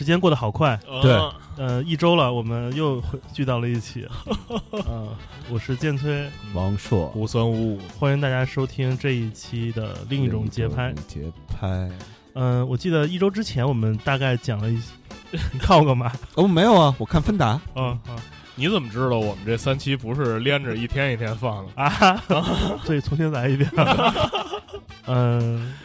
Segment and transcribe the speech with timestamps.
[0.00, 4.08] 呃，时间过得好快，对啊呃，一周了，我们又回聚到了一起。
[4.70, 5.08] 呃，
[5.52, 10.90] 我是建崔，王硕，吴三五五，欢迎大家收听这一期的另一种节拍。
[11.06, 11.86] 节拍。
[12.32, 14.80] 嗯、我记得一周之前我们大概讲了一，
[15.52, 16.10] 你看我干嘛？
[16.34, 17.60] 哦，没有啊，我看芬达。
[17.74, 18.16] 嗯啊
[18.56, 21.72] 你怎么知道我们这三期不是连着一天一天放的？
[21.82, 22.22] 啊！
[22.84, 23.70] 所以重新来一遍。
[25.06, 25.74] 嗯、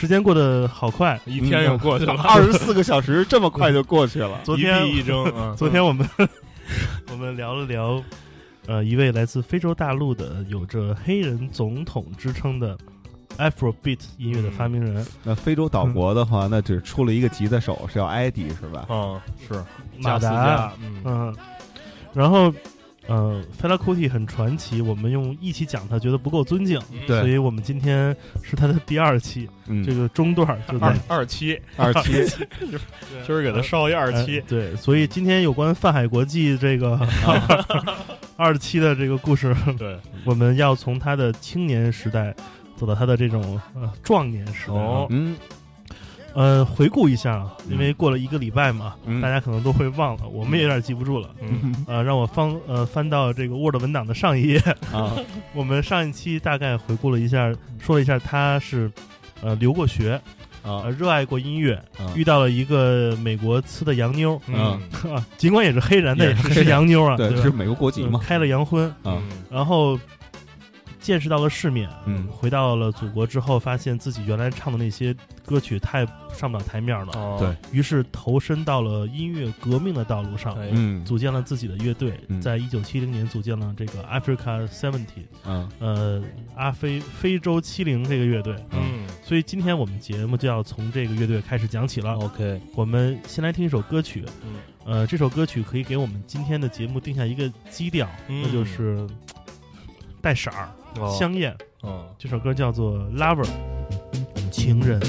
[0.00, 1.20] 时间过得好快。
[1.26, 4.40] 一天又过去了， 二十四个小时这么快就过去了。
[4.42, 5.54] 昨天一闭一睁， 嗯。
[5.54, 6.08] 昨天我们
[7.12, 8.02] 我们聊了聊，
[8.66, 12.78] 呃，一位来自非洲大陆的有着黑人总统之称的
[13.36, 18.86] Afrobeat 音乐的发明人、那非洲岛国的话，那只出了一个吉他手，是叫艾迪是吧？
[18.88, 19.52] 嗯，是
[19.98, 20.18] 马达。
[20.18, 21.36] 加斯加，嗯，嗯，
[22.14, 22.50] 然后
[23.06, 27.18] 呃，Fela Kuti 很传奇，我们用一期讲他觉得不够尊敬，对。
[27.20, 32.24] 所以我们今天是他的第二期，嗯，这个中段儿就在二二期，二期。
[33.26, 36.98] 就是给他烧一二呃期，对，所以今天有关泛海国际这个
[38.36, 42.34] 二期的这个故事，对，我们要从他的青年时代
[42.76, 44.74] 走到他的这种呃壮年时代。
[44.74, 45.06] 哦。
[45.10, 45.36] 嗯
[46.34, 47.72] 呃，回顾一下啊，嗯。
[47.72, 49.20] 因为过了一个礼拜嘛，嗯。
[49.20, 51.30] 大家可能都会忘了，我们也有点记不住了。
[51.40, 54.58] 嗯，呃，让我翻呃翻到这个 Word 文档的上一页，
[54.92, 55.16] 啊。
[55.54, 58.90] 我们上一期大概回顾了一下，说了一下他是
[59.42, 60.12] 呃留过学，
[60.62, 60.84] 啊。
[60.84, 62.12] 呃热爱过音乐，啊。
[62.14, 64.78] 遇到了一个美国呲的洋妞，嗯。
[65.12, 67.42] 啊， 尽管也是黑人，但也是 洋妞啊，对，吧？
[67.42, 68.20] 是美国国籍嘛？
[68.22, 69.22] 嗯开了洋荤，啊嗯。
[69.50, 69.98] 然后
[71.00, 72.26] 见识到了世面，嗯。
[72.28, 77.36] 回到了祖国之后，发现自己原来唱的那些歌曲太上不了台面了，哦。
[77.38, 77.56] 对。
[77.72, 80.68] 于是投身到了音乐革命的道路上，哎。
[80.72, 81.04] 嗯。
[81.04, 82.40] 组建了自己的乐队，嗯。
[82.40, 85.68] 在一九七零年组建了这个 Africa Seventy，嗯。
[85.78, 86.22] 呃，
[86.54, 88.54] 阿非非洲七零这个乐队。
[88.72, 89.06] 嗯。
[89.24, 92.12] 所以今天我们节目就要从这个乐队开始讲起了。
[92.18, 94.54] ，OK，我们先来听一首歌曲，嗯。
[94.84, 98.42] 呃，这首歌曲可以给我们今天的节目定下一个基调，嗯。
[98.42, 99.06] 那就是
[100.20, 100.68] 带色儿、哦
[101.18, 101.56] 香艳。
[101.82, 103.44] 嗯这首歌叫做《Lover》，
[104.50, 105.00] 情人。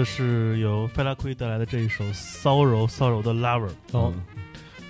[0.00, 3.68] 就是由费拉库蒂带来的这一首骚柔骚柔的 Lover。
[3.92, 4.14] 哦。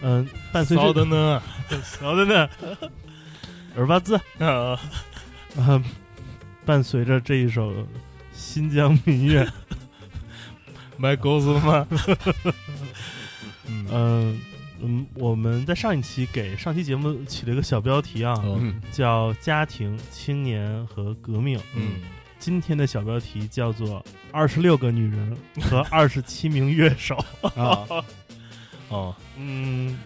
[0.03, 1.43] 嗯，伴随着骚的呢，
[1.83, 2.49] 骚的呢，
[3.75, 4.79] 耳巴兹，啊，
[5.57, 5.83] 嗯，
[6.65, 7.75] 伴随着这一首
[8.33, 9.53] 新疆民乐，
[10.97, 11.85] 卖钩子吗？
[13.67, 14.41] 嗯
[14.81, 18.41] 嗯，我们在上一期给上期节目起了一个小标题啊，
[18.93, 21.59] 叫“家庭、青年和革命”。
[21.75, 21.95] 嗯，
[22.41, 27.15] 今天的小标题叫做“二十六个女人和二十七名乐手
[27.55, 27.87] 啊，
[28.89, 29.15] 哦，”。
[29.37, 29.97] 嗯，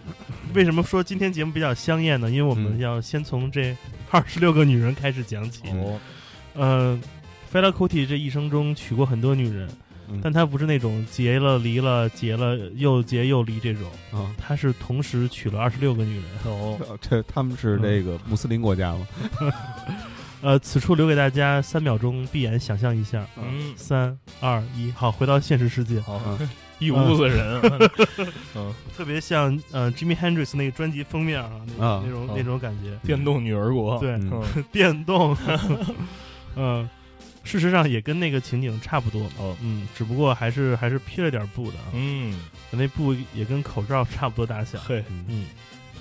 [0.53, 2.29] 为什么说今天节目比较香艳呢？
[2.29, 3.75] 因为我们嗯要先从这
[4.11, 5.61] 二十六个女人开始讲起。
[5.69, 5.99] 哦，
[6.55, 7.01] 嗯，
[7.49, 9.69] 菲拉库蒂这一生中娶过很多女人，
[10.09, 16.25] 嗯但他不是那种结了离了，结了又结又离这种，啊，他是同时娶了二十六个女人。
[16.43, 19.07] 哦，这他们是那个穆斯林国家吗？
[20.45, 23.25] 呃，此处留给大家三秒钟闭眼想象一下。
[23.35, 26.21] 嗯，三二一，好，回到现实世界，好。
[26.39, 26.47] 嗯，
[26.77, 27.59] 一屋子人，
[28.53, 34.19] 嗯， 特别像呃 Jimmy Hendrix 那个专辑封面啊，那啊那种啊那种感觉，电动女儿国，对，
[34.71, 35.35] 电动，
[36.55, 36.87] 嗯，
[37.43, 42.39] 事实上也跟那个情景差不多，哦，嗯，只不过还是还是披了点布的啊，嗯，
[42.69, 44.77] 那布也跟口罩差不多大小。
[44.79, 45.47] 嘿，嗯。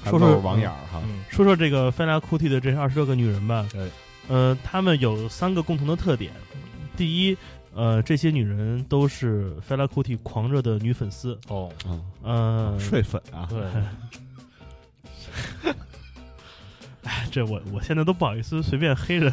[0.05, 3.88] 说说网眼儿哈，嗯，说说这个菲拉库蒂的这二十六个女人吧，哎
[4.29, 6.32] 呃，他们有三个共同的特点，
[6.97, 7.37] 第一。
[7.76, 11.37] 呃，这些女人都是菲拉库蒂狂热的女粉丝。
[11.49, 13.65] 哦，嗯，呃，睡粉啊，对，
[17.03, 19.32] 哎，这我我现在都不好意思随便黑人，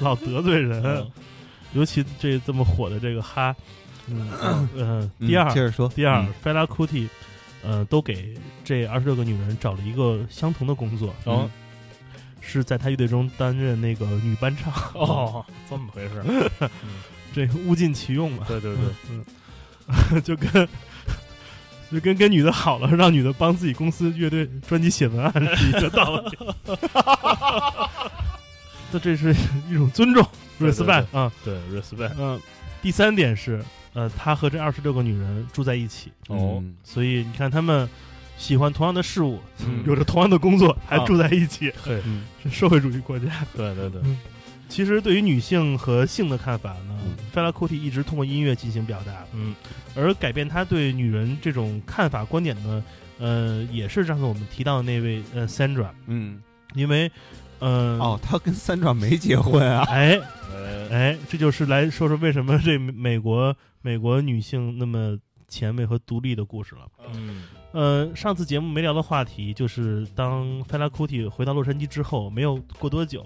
[0.00, 1.08] 老得罪人，嗯。
[1.74, 3.54] 尤其这这么火的这个哈，
[4.08, 7.08] 嗯 第二接着说，第二嗯，菲拉库蒂，
[7.62, 11.48] 呃，都给这二十六个女人找了一个相同的工作，哦，
[12.42, 16.22] 是在他乐队中担任那个女伴唱，哦，这么回事，
[17.32, 19.24] 这个物尽其用嘛，对对对，嗯，
[20.22, 20.68] 就跟。
[21.92, 26.38] 就跟跟女的好了，让女的帮自己公司乐队专辑写文案是一个道理。
[28.90, 29.30] 那这是
[29.68, 30.26] 一种尊重
[30.58, 31.30] ，respect 啊。
[31.44, 32.40] 对，respect，嗯，
[32.80, 33.62] 第三点是，
[33.92, 36.74] 呃，他和这二十六个女人住在一起，哦，嗯。
[36.82, 37.86] 所以你看他们
[38.42, 39.84] 喜欢同样的事物，嗯。
[39.86, 42.24] 有着同样的工作，还啊住在一起，嘿，嗯。
[42.42, 43.46] 是社会主义国家。
[43.56, 44.02] 对对对，
[44.68, 49.54] 其实对于女性和性的看法呢嗯，费拉库蒂一直通过音乐进行表达，嗯，
[49.94, 52.82] 而改变他对女人这种看法观点呢，
[53.18, 56.42] 呃，也是上次我们提到的那位呃 Sandra，嗯，
[56.74, 57.10] 因为，
[57.60, 60.18] 呃，哦，他跟 Sandra 没结婚啊， 哎
[60.52, 65.16] 哎，哎，这就是来说说为什么这美国美国女性那么
[65.48, 66.82] 前卫和独立的故事了。
[67.14, 73.24] 嗯，呃，上次节目没聊的话题就是，当费拉库蒂回到洛杉矶之后，没有过多久，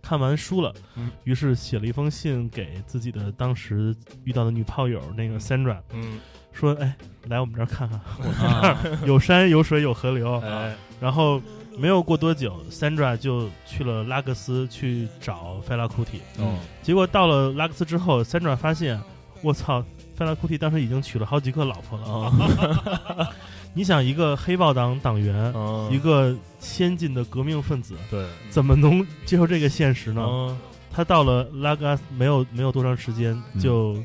[0.00, 1.10] 看完书了，嗯。
[1.24, 3.94] 于是写了一封信给自己的当时
[4.24, 6.18] 遇到的女炮友那个 Sandra，嗯，
[6.52, 6.96] 说：“哎，
[7.28, 10.38] 来我们这儿看看，我们这儿， 有山有水有河流。
[10.40, 11.40] 哎，然后
[11.76, 16.20] 没有过多久，Sandra 就去了拉各斯去找费拉库蒂。
[16.38, 19.00] 哦，结果到了拉各斯之后，Sandra 发现，
[19.42, 19.84] 我操，
[20.14, 22.04] 费拉库蒂当时已经娶了好几个老婆了。
[22.06, 23.28] 哦，
[23.74, 30.22] 你想，一个黑豹党党员，嗯一个先进的革命分子，对，怎么能接受这个现实呢？
[30.26, 30.58] 嗯，
[30.92, 33.96] 他到了拉格斯没有没有多长时间就、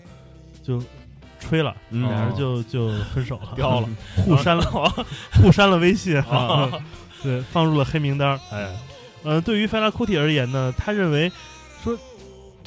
[0.64, 0.82] 就
[1.40, 3.90] 吹了，嗯俩人就就分手了， 掉了，
[4.24, 4.64] 互删了，
[5.42, 6.70] 互删了微信，啊
[7.22, 8.40] 对，放入了黑名单。
[8.52, 8.74] 哎，
[9.24, 11.36] 呃，对于费拉库蒂而言呢，他认为说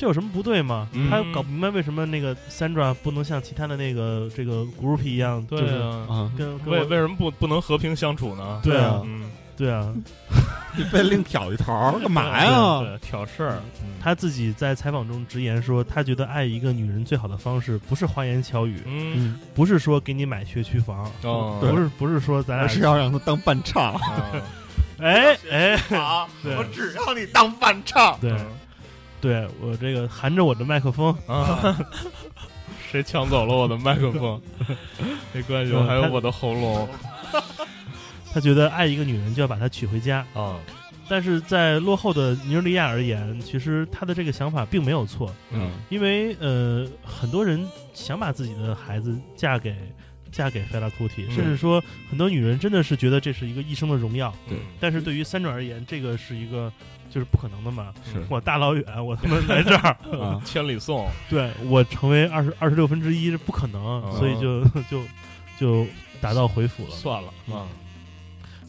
[0.01, 0.89] 这有什么不对吗？
[0.93, 1.11] 嗯。
[1.11, 8.61] 他搞不明白为什么那个 Sandra 不能像其他的那个这个 group 一样，就是对啊，啊，跟为为什么不不能和平相处呢？
[8.65, 9.93] 对啊嗯， 对啊，
[10.75, 12.81] 你非另挑一头干嘛呀？
[12.81, 24.01] 对，挑事儿，嗯他自己在采访中直言说，他觉得爱一个女人最好的方式不是花言巧语，嗯，嗯，不是说给你买学区房，哦，不是不是说咱俩而是要让他当伴唱，啊
[24.99, 28.19] 哎 哎，好我只要你当伴唱。
[28.21, 28.35] 对
[29.21, 31.77] 对，我这个含着我的麦克风，啊，
[32.91, 34.41] 谁抢走了我的麦克风？
[35.33, 36.89] 没关系，我还有我的喉咙。
[38.33, 40.57] 他觉得爱一个女人就要把她娶回家，啊，
[41.09, 49.75] 但是在落后的尼日利亚而言，其实他的这个想法并没有错，嗯，因为呃，很多人想把自己的孩子嫁给
[50.31, 51.35] 嫁给费拉库蒂，嗯。
[51.35, 54.35] 甚至说很多女人真的是觉得这是一个一生的荣耀。
[54.49, 54.59] 对。
[54.79, 56.73] 但是对于三转而言，这个是一个
[57.09, 57.93] 就是不可能的嘛。
[58.05, 58.23] 是。
[58.29, 65.03] 我大老远我他妈来这儿， 啊，千里送，对我成为二十二十六分之一是不可能，嗯所以就 就
[65.59, 65.87] 就
[66.21, 66.91] 打道回府了。
[66.91, 67.67] 算了啊，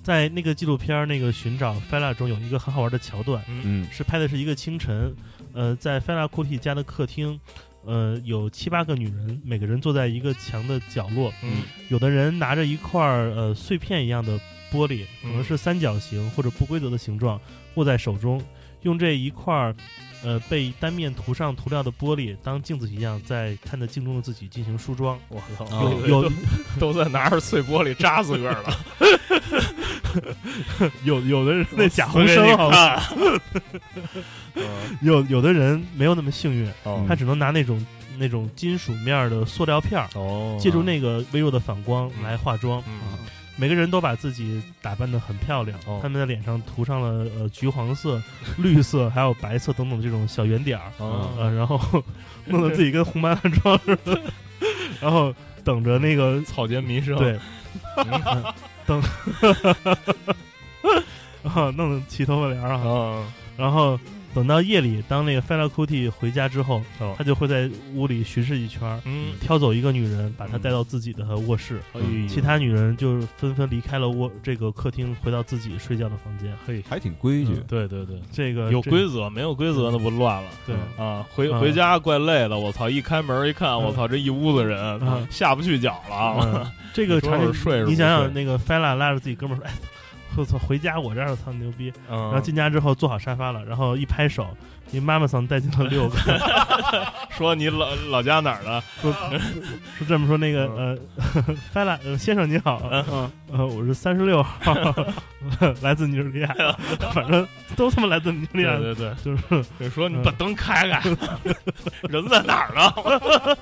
[0.03, 3.61] 在那个纪录片儿那个寻找菲拉中有一个很好玩的桥段，嗯。
[3.63, 3.87] 嗯。
[3.91, 5.13] 是拍的是一个清晨，
[5.53, 7.39] 呃，在菲拉库蒂家的客厅，
[7.85, 14.38] 呃，有七八个女人，每个人坐在一个墙的角落，嗯有的人拿着一块儿呃碎片一样的
[14.71, 17.39] 玻璃，可能嗯是三角形或者不规则的形状，
[17.75, 18.41] 握在手中，
[18.83, 19.75] 用这一块儿
[20.23, 25.19] 呃被单面涂上涂料的玻璃当镜子一样，在看着镜中的自己进行梳妆。
[25.29, 26.31] 我操，哦有有
[26.79, 28.77] 都在拿着碎玻璃扎自个儿了，
[31.03, 33.41] 有有的人那假红生好吧，看。
[34.55, 34.63] 嗯
[35.01, 37.83] 有有的人没有那么幸运，哦他只能拿那种
[38.17, 42.81] 那种金属面的塑料片儿，哦借助那个微弱的反光嗯来化妆。
[42.87, 43.17] 嗯
[43.57, 48.19] 每个人都把自己打扮得很漂亮，哦他们的脸上涂上了呃橘黄色、
[48.57, 51.79] 绿色还有白色等等这种小圆点儿，哦呃，然后
[52.47, 54.19] 弄得自己跟红白蓝妆似的，
[54.99, 57.37] 然后等着那个草间弥生对，
[58.09, 58.43] 嗯
[58.88, 59.01] 嗯等，
[61.53, 64.00] 啊，弄得齐头发帘儿啊，嗯然后
[64.33, 67.15] 等到夜里，当那个 Fela Kuti 回家之后，哦。
[67.17, 69.33] 他就会在屋里巡视一圈儿，嗯。
[69.39, 71.81] 挑走一个女人，把她带到自己的卧室。
[71.93, 76.53] 哎其他女人就是纷纷离开了卧这个客厅，回到自己睡觉的房间。
[76.65, 77.53] 嘿，还挺规矩。
[77.53, 77.63] 嗯。
[77.67, 80.50] 对对对，这个这有规则，没有规则那不乱了。
[80.65, 80.75] 对。
[80.97, 82.89] 啊，回嗯回家怪累的，我操！
[82.89, 86.38] 一开门一看，我操，这一屋子人嗯下不去脚了。
[86.45, 86.71] 嗯。
[86.93, 88.31] 这个 你说场景是睡是不你想想，睡。
[88.33, 89.73] 那个 Fela 拉着自己哥们儿说：“哎，
[90.38, 94.47] 我操，回家我这儿我操牛逼！”然后嗯，进家之后坐好沙发了，然后一拍手，
[94.89, 96.17] 你妈妈桑带进了六个，
[97.38, 98.83] 说你老老家哪儿的？
[99.01, 99.13] 说
[100.07, 100.38] 这么说。
[100.38, 100.97] 那个
[101.73, 104.73] 呃 先生你好，嗯呃，我是三十六号，
[105.81, 106.55] 来自尼日利亚，
[107.13, 111.01] 反正都他妈来自尼日利亚，对对对，就是就说你嗯把灯开开，
[112.09, 113.57] 人在哪儿呢？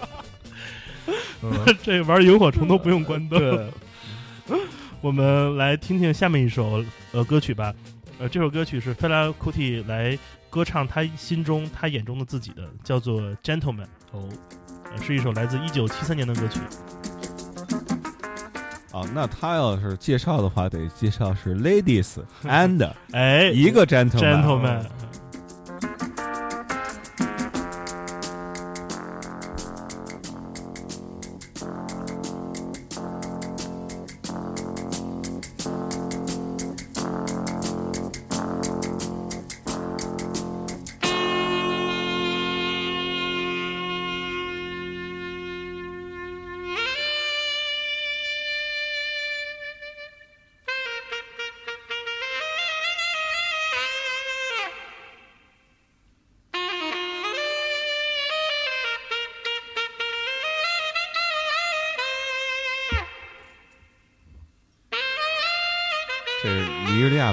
[1.41, 3.39] 嗯，这玩萤火虫都不用关灯。
[3.39, 3.69] 对，
[5.01, 7.73] 我们来听听下面一首呃歌曲吧。
[8.19, 10.17] 呃，这首歌曲是 Fela Kuti 来
[10.49, 13.83] 歌唱他心中、他眼中的自己的，叫做《Gentleman》。
[14.11, 14.27] 哦，
[14.91, 16.59] 呃是一首来自一九七三年的歌曲。
[18.91, 24.83] 啊，那他要是介绍的话，得介绍是 ladies and 哎，一个 gentleman。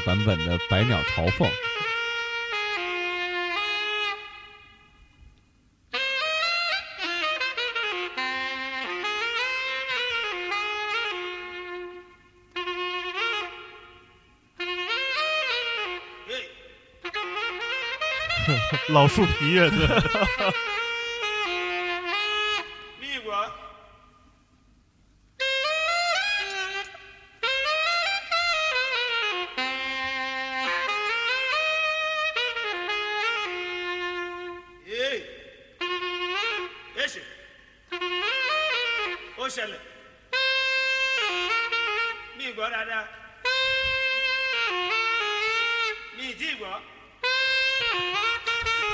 [0.06, 1.48] 版本的《百鸟朝凤》。
[18.90, 19.76] 老树皮乐队。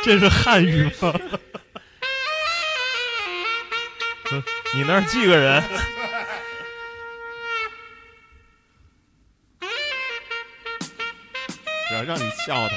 [0.04, 1.12] 这是汉语吗？
[4.74, 5.62] 你那儿几个人？
[11.88, 12.76] 只要让你笑他，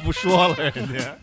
[0.00, 1.16] 不说了，人家。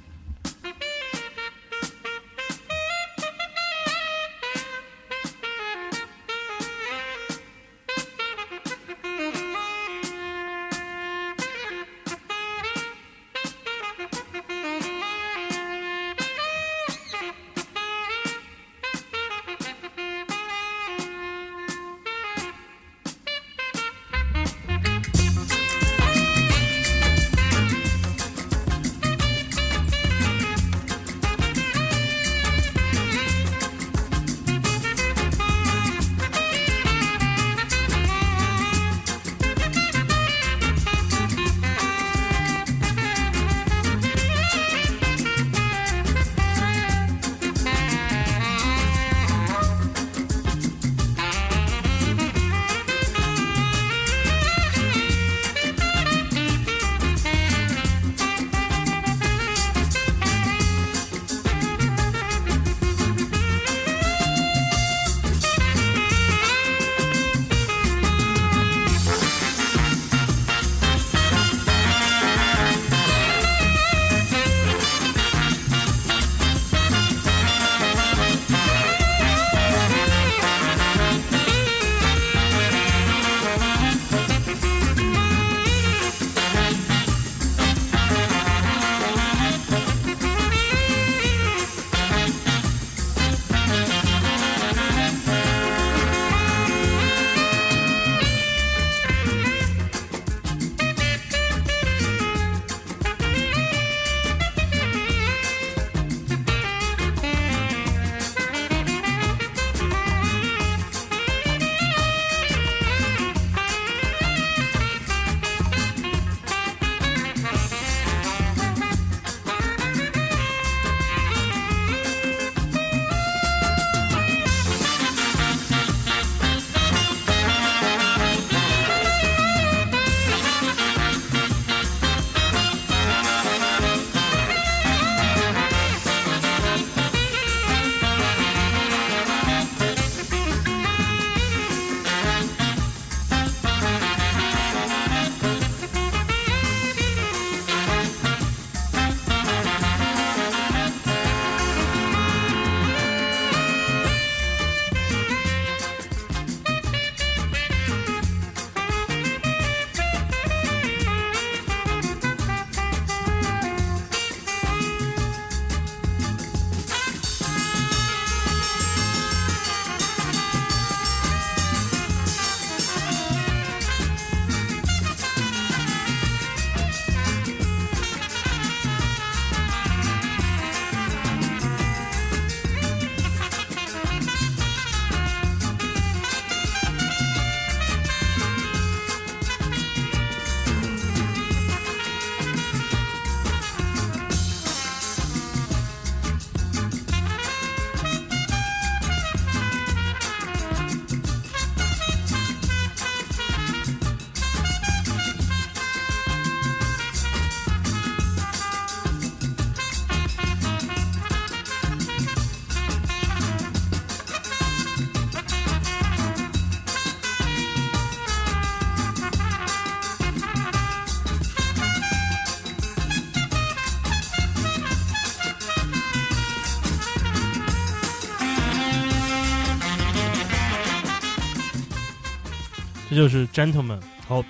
[233.13, 233.99] 这就是 gentleman。
[234.27, 234.43] 好，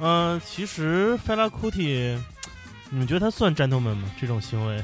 [0.00, 2.16] 嗯、其实 Fela Kuti，
[2.88, 4.10] 你们觉得他算 gentleman 吗？
[4.18, 4.82] 这种行为，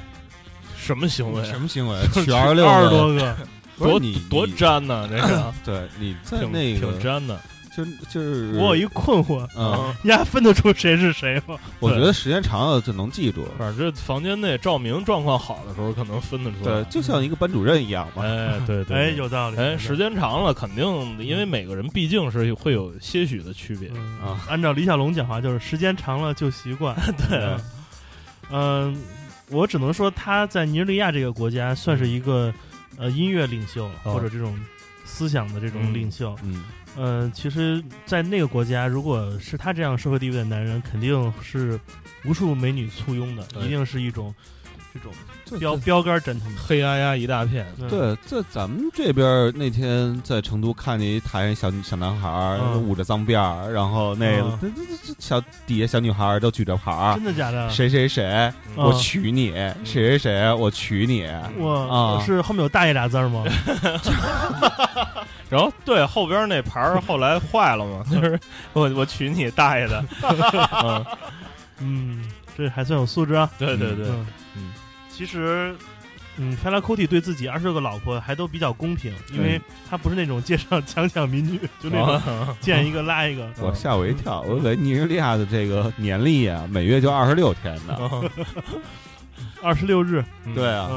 [0.76, 1.42] 什么行为？
[1.44, 1.98] 什么行为？
[2.12, 3.36] 娶二十六二十多个，
[3.78, 5.08] 多你多粘呢？
[5.10, 7.40] 这个对，你在挺那个挺粘的。
[7.76, 11.58] 就就是我有一困惑，嗯， 丫分得出谁是谁吗？
[11.80, 13.46] 我觉得时间长了就能记住。
[13.58, 16.82] 反正这房间内照明状况好的时候，可能分得出来。
[16.82, 18.22] 对，就像一个班主任一样嘛。
[18.24, 19.56] 哎，对 对，哎，有道理。
[19.58, 20.84] 哎，时间长了，肯定
[21.22, 23.90] 因为每个人毕竟是会有些许的区别。
[23.94, 26.96] 嗯啊按照李小龙讲话，就是时间长了就习惯。
[27.28, 27.56] 对
[28.50, 28.96] 嗯、
[29.50, 32.52] 我只能说他在尼日利亚这个国家算是一个
[32.96, 34.56] 呃音乐领袖，哦或者这种
[35.06, 36.36] 思想的这种嗯领袖。
[36.42, 36.64] 嗯，
[36.96, 41.80] 嗯，其实，在那个国家，如果是他这样社会地位的男人，肯定是
[42.24, 44.34] 无数美女簇拥的，一定是一种
[44.92, 46.56] 这种这标标杆 gentleman。
[46.66, 54.58] 黑压压一大片，嗯，对，在咱们这边儿那天在成都看见一台小小男孩捂着脏辫儿，然后那嗯。
[54.60, 57.68] 这这这这小底下小女孩儿都举着牌儿真，的假的？
[57.70, 58.24] 谁谁谁，
[58.76, 58.84] 嗯。
[58.84, 59.52] 我娶你，
[59.84, 61.26] 谁谁谁，我娶你。
[61.58, 62.22] 我、啊。
[62.24, 63.44] 是后面有大爷俩字吗？
[65.48, 68.38] 然后对后边那牌儿后来坏了嘛， 就是
[68.72, 70.04] 我我娶你大爷的，
[70.82, 71.06] 嗯，
[71.78, 72.24] 嗯，
[72.58, 73.48] 这还算有素质啊。
[73.56, 74.06] 对对对，
[75.16, 75.74] 其实，
[76.36, 83.48] 嗯 f e l a Kuti 对自己二十六个老婆还都比较公平，因为他不是那种街上强抢民女，就那种啊 见一个拉一个。
[83.62, 87.98] 我吓我一跳，我以为尼日利亚的这个年历啊，每月就二十六天呢。
[89.62, 90.22] 二十六日，
[90.54, 90.90] 对啊，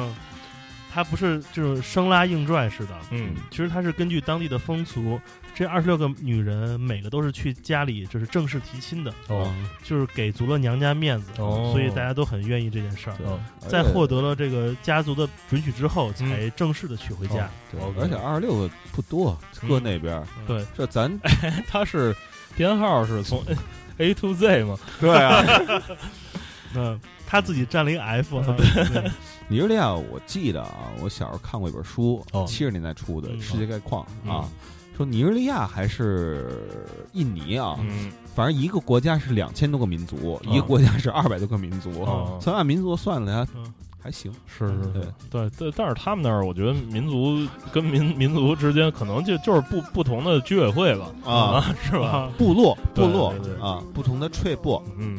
[1.00, 5.18] 嗯，他不是就是生拉硬拽似的，嗯其实他是根据当地的风俗，
[5.56, 13.16] 这二十六个女人每个都是去家里就是正式提亲的，哦就是给足了娘家面子，哦所以大家都很愿意这件事儿。
[13.24, 17.50] 哦在获得了这个家族的准许之后，嗯才正式的娶回家。
[17.72, 21.18] 对而且二十六个不多，搁那边对，这咱
[21.66, 22.14] 他是
[22.58, 23.42] 编号是从
[24.00, 25.44] A to Z 嘛，对啊，
[26.76, 28.56] 嗯，他自己占了一个 F 啊。
[28.58, 29.12] 对。
[29.48, 34.50] 尼日利亚，我记得啊，我小时候看过一本书哦，七十年代出的嗯《世界概况》嗯啊，
[34.98, 36.68] 说尼日利亚还是
[37.14, 38.12] 印尼啊，嗯。
[38.36, 40.42] 反正一个国家是两千多个民族，哦。
[40.50, 43.48] 一个国家是二百多个民族哦，算按民族算了
[44.02, 44.32] 还行。
[44.46, 45.02] 是是对。
[45.02, 52.08] 是，对对，但是他们那儿，我觉得民族跟民 民族之间可能就就是不不同的居委会吧，啊，是吧？
[52.08, 54.82] 啊部落部落啊，不同的 tribe。
[54.98, 55.18] 嗯，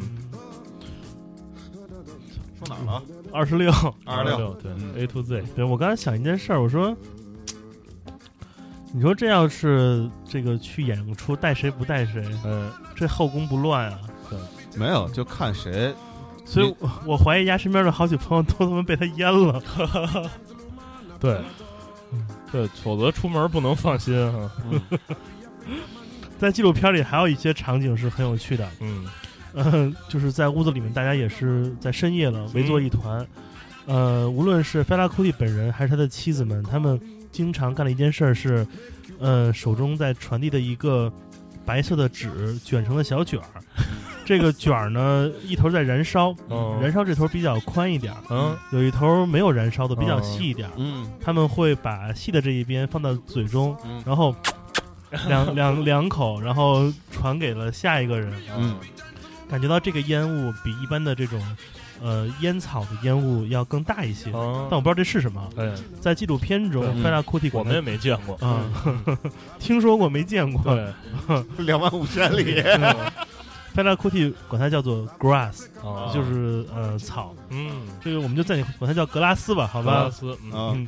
[2.81, 3.03] 说哪儿了？
[3.31, 3.71] 二十六。
[4.05, 4.53] 二十六。
[4.55, 6.95] 对嗯，A to Z，对我刚才想一件事儿，我说，
[8.93, 13.99] 你说这要是这个去演个出，带谁不带谁，嗯，这后宫不乱啊？
[14.29, 14.39] 对
[14.79, 15.93] 没有，就看谁。
[16.45, 19.61] 所以我，我怀疑丫身边的好几朋友都他妈被他淹了。
[21.19, 21.39] 对，
[22.51, 24.51] 对，否则出门不能放心啊。
[26.37, 29.05] 在纪录片里还有一些场景是很有趣的，嗯
[29.53, 33.25] 嗯， 就是在屋子里面，大家也是在深夜了围坐一团。
[33.85, 36.99] 呃，无论是菲拉库蒂本人还是他的妻子们，他们
[37.31, 38.65] 经常干的一件事儿是，
[39.19, 41.11] 呃，手中在传递的一个
[41.65, 43.61] 白色的纸卷成了小卷儿。
[44.23, 50.69] 这个卷儿呢，一头在燃烧，哦燃烧这头比较宽一点儿，嗯有一头没有燃烧的比较细一点。
[50.77, 54.33] 嗯他们会把细的这一边放到嘴中，嗯然后
[55.27, 58.31] 两两两口，然后传给了下一个人。
[58.55, 58.77] 嗯，
[59.51, 61.39] 感觉到这个烟雾比一般的这种
[62.01, 65.47] 呃烟草的烟雾要更大一些，哦但我不知道这是什么。
[65.57, 68.35] 哎，在纪录片中，嗯费拉库蒂管它我们也没见过。
[68.37, 68.63] 啊，
[69.59, 70.63] 听说过没见过。
[70.63, 72.63] 对， 两万五千里。
[73.73, 77.35] 费拉库蒂管它叫做 grass，哦就是呃草。
[77.49, 77.71] 嗯，
[78.03, 79.91] 这个我们就暂且管它叫格拉斯吧，好吧？
[79.93, 80.87] 格拉斯，嗯啊，嗯，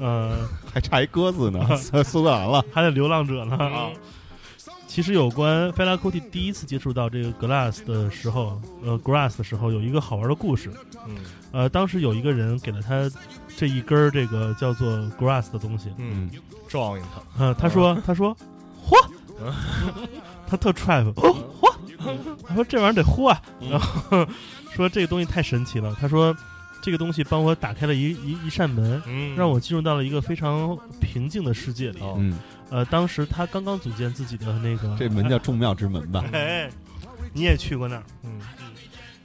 [0.00, 1.64] 呃， 还差一鸽子呢，
[2.04, 2.64] 苏格兰了。
[2.72, 3.56] 还得流浪者呢。
[3.56, 3.90] 啊
[4.92, 10.70] 其实有关费拉库蒂第一次接触到这个 glass 的时候，呃，grass 的时候，有一个好玩的故事。
[11.08, 11.16] 嗯。
[11.50, 13.10] 呃，当时有一个人给了他
[13.56, 16.28] 这一根儿这个叫做 grass 的东西，嗯，
[16.68, 17.42] 照应他。
[17.42, 18.36] 呃，他说他说
[18.86, 18.94] 嚯，
[20.46, 21.72] 他特 trap，嚯嚯，
[22.46, 24.26] 他说这玩意儿得嚯啊，然后
[24.74, 26.36] 说这个东西太神奇了，他说
[26.82, 29.00] 这个东西帮我打开了一一一扇门。
[29.06, 32.00] 嗯，让我进入到了一个非常平静的世界里。
[32.00, 32.16] 哦。
[32.18, 32.38] 嗯，
[32.72, 36.24] 呃，当时他刚刚组建自己的那个这门叫众庙之门吧？
[36.32, 36.70] 哎，
[37.34, 38.02] 你也去过那儿。
[38.24, 38.40] 嗯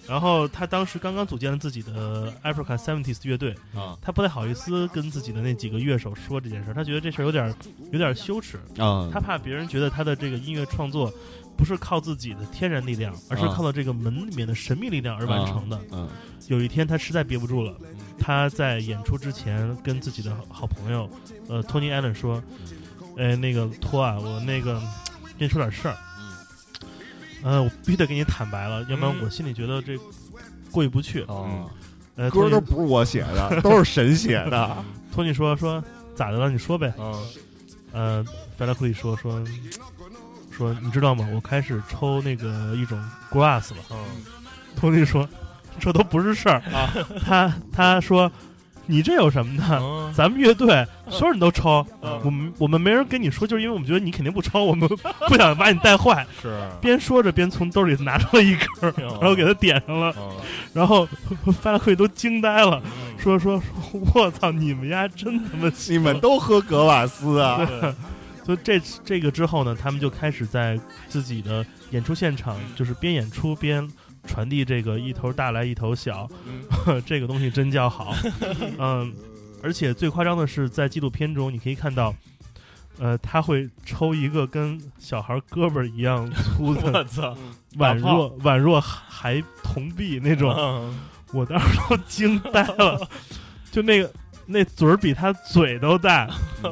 [0.06, 7.54] 然后他当时刚刚组建了自己的 Africa Seventies 乐队，啊他不太好意思跟自己的那几个乐手说这件事儿，他觉得这事儿有点
[7.92, 11.14] 有点羞耻，啊他怕别人觉得他的这个音乐创作
[11.58, 15.78] 不是靠自己的天然力量，而是啊靠了这个门里面的神秘力量而完成的。
[15.92, 16.08] 嗯
[16.48, 17.76] 有一天他实在憋不住了，
[18.18, 21.10] 他在演出之前跟自己的好朋友
[21.50, 22.42] 呃 Tony Allen 说
[23.18, 24.80] ：“呃，那个托啊，我那个
[25.38, 25.98] 跟你说点事儿。
[27.44, 29.98] 呃，我必须得跟你坦白了，要不然我心里觉得这
[30.72, 31.22] 过意不去。
[31.28, 31.70] 哦，
[32.16, 34.84] 呃，歌都不是我写的，都是神写的。
[35.14, 35.84] 托尼说说
[36.16, 36.50] 咋的了？
[36.50, 36.94] 你说呗。
[36.98, 37.28] 嗯
[37.94, 38.26] 呃，
[38.58, 39.44] 弗拉库里说说
[40.52, 41.28] 说，你知道吗？
[41.34, 43.02] 我开始抽那个一种
[43.32, 43.78] grass 了。
[43.92, 43.98] 嗯
[44.76, 45.28] 托尼说
[45.80, 46.94] 这都不是事儿啊。
[47.26, 48.32] 他他说
[48.88, 49.64] 你这有什么的？
[49.80, 50.12] 嗯。
[50.14, 52.20] 咱们乐队所有人都抽，嗯。
[52.24, 54.88] 我们我们没人跟你说，就是因为我们觉得你肯定不抽， 我们
[55.28, 56.26] 不想把你带坏。
[56.42, 60.32] 是，边说着边从兜里拿出了一根儿，然后给他点上了，嗯。
[60.74, 61.08] 然后
[61.62, 63.20] 法拉克里都惊呆了，嗯。
[63.20, 67.64] 说说说，我操，你们家真他妈你们都喝格瓦斯啊？
[67.82, 67.94] 对。
[68.46, 73.86] 所以这这个之后呢，他们就开始在自己的演出现场，就是边演出边
[74.28, 77.02] 传递这个一头大来一头小，嗯。
[77.08, 78.14] 这个东西真叫好。
[78.78, 79.12] 嗯，
[79.64, 82.14] 而且最夸张的是，在纪录片中你可以看到，
[83.00, 87.38] 呃，他会抽一个跟小孩胳膊一样粗的 我操，
[87.78, 91.00] 宛若宛若孩童币那种，嗯。
[91.34, 93.06] 我当时都惊呆了，
[93.70, 94.10] 就那个
[94.46, 96.26] 那嘴儿比他嘴都大，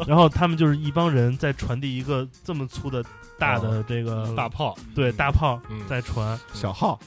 [0.08, 3.04] 然后他们就是一帮人在传递一个这么粗的
[3.38, 6.98] 大的这个、大炮，对大炮嗯在传，小号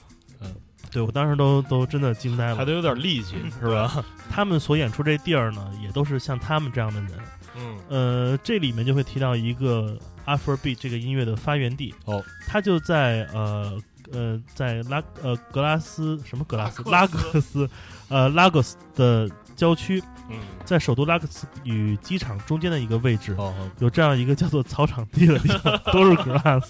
[0.91, 2.57] 对我当时都都真的惊呆了。
[2.57, 4.05] 还得有点力气，是吧？
[4.31, 7.13] 他们所演出这地儿呢，也都是像他们这样的人。
[7.57, 13.77] 嗯呃，这里面就会提到一个 Afrobeat 这个音乐的发源地哦，它就在呃
[14.13, 17.69] 呃在拉呃格拉斯什么格拉斯拉各斯
[18.09, 26.65] 呃拉格斯的郊区，嗯，在首都拉各斯与机场中间的一个位置，哦，有这样一个叫做草场地的地方，都是 grass。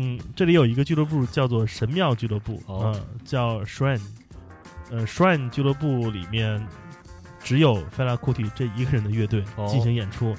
[0.00, 4.00] 嗯，这里有一个俱乐部叫做神庙俱乐部，哦呃叫 Shrine。
[4.90, 6.64] 呃，Shrine 俱乐部里面
[7.40, 10.36] 只有费拉库蒂这一个人的乐队哦进行演出。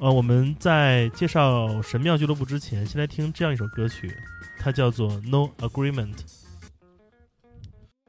[0.00, 4.12] 呃，我们在介绍神庙俱乐部之前，先来听这样一首歌曲，
[4.58, 6.14] 它叫做《No Agreement》。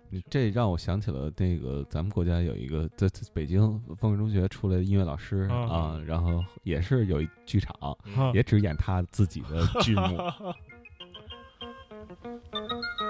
[0.10, 10.17] 你这让我想起了那个咱们国家有一个在在北京风云中学出来的音乐老师啊啊，然后也是有一剧场，啊也只演他自己的剧目。
[12.24, 13.01] Thank you.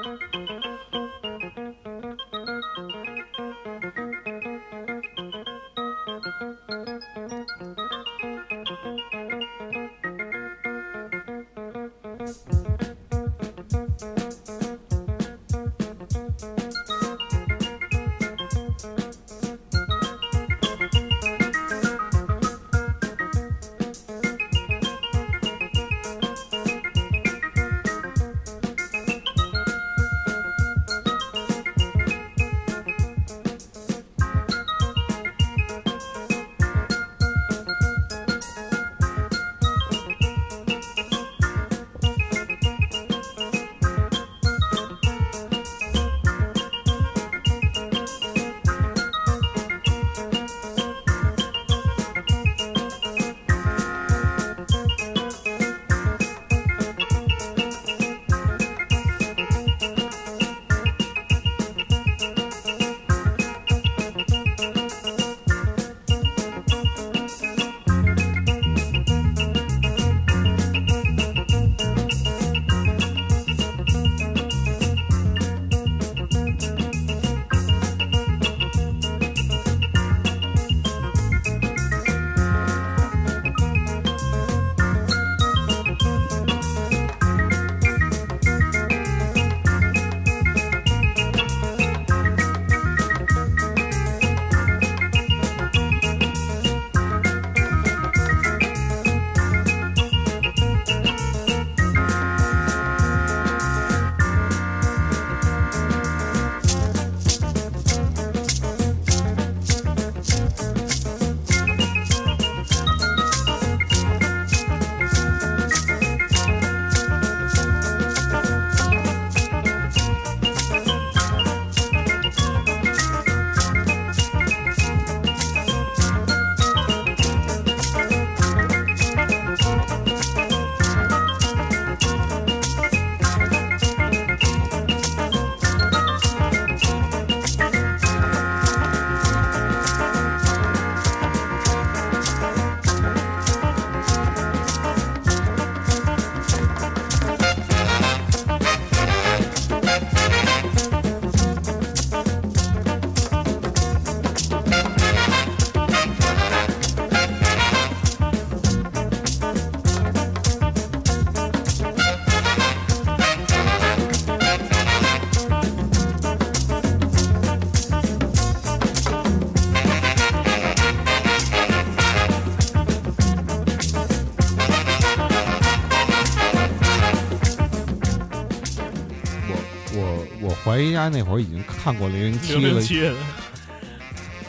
[180.81, 183.15] 怀疑家那会儿已经看过零零七了，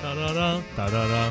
[0.03, 1.31] 哒哒哒哒哒哒，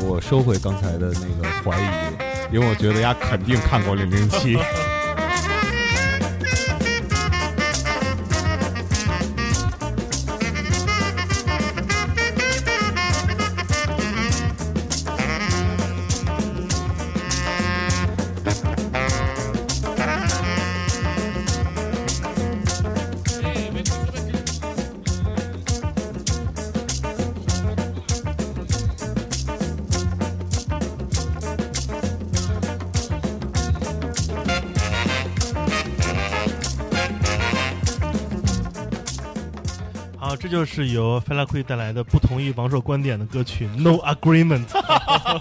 [0.00, 1.84] 我收回刚才的那个怀疑，
[2.50, 4.56] 因为我觉得丫肯定看过零零七。
[40.84, 44.64] 是由费拉库蒂带来的不同意王朔观点的歌曲《No Agreement》，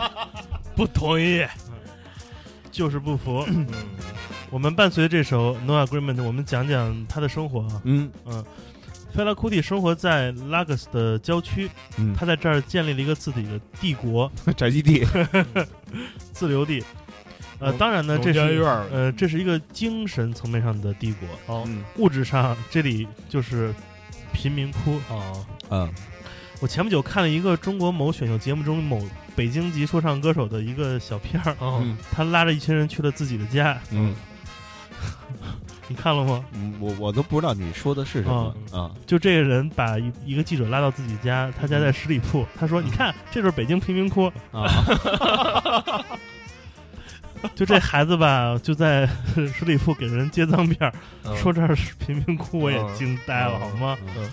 [0.75, 1.45] 不同意。
[2.71, 3.43] 就是不服。
[3.47, 3.67] 嗯，
[4.49, 7.81] 我们伴随这首《No Agreement》，我们讲讲他的生活啊。
[7.83, 8.43] 嗯嗯
[9.13, 15.05] 费拉库蒂生活在拉格斯的郊区，嗯，他在这儿建立了一个自己的帝国、 宅基地，
[16.33, 16.83] 自留地。
[17.59, 18.39] 呃，当然呢，这是
[18.91, 21.27] 呃，这是一个精神层面上的帝国。
[21.55, 23.73] 哦嗯物质上，这里就是
[24.37, 24.97] 贫民窟。
[25.13, 25.33] 啊，
[25.71, 25.91] 嗯
[26.59, 28.99] 我前不久看了一个中国某选秀节目中某
[29.35, 34.15] 北京籍说唱歌手的一个小片儿，哦，嗯他拉着一群人去了自己的家，嗯
[35.87, 36.43] 你看了吗？
[36.53, 38.91] 嗯，我我都不知道你说的是什么啊。
[39.05, 44.25] 就这个人把一一个记者拉到自己家，他家在十里铺，他说：“你看，这就是北京贫民窟。
[44.51, 44.65] 啊，”
[47.55, 49.07] 就这孩子吧，就在
[49.53, 50.93] 十里铺给人接脏辫儿，
[51.25, 53.97] 嗯说这儿是贫民窟，我也嗯惊呆了，嗯好吗？
[54.17, 54.29] 嗯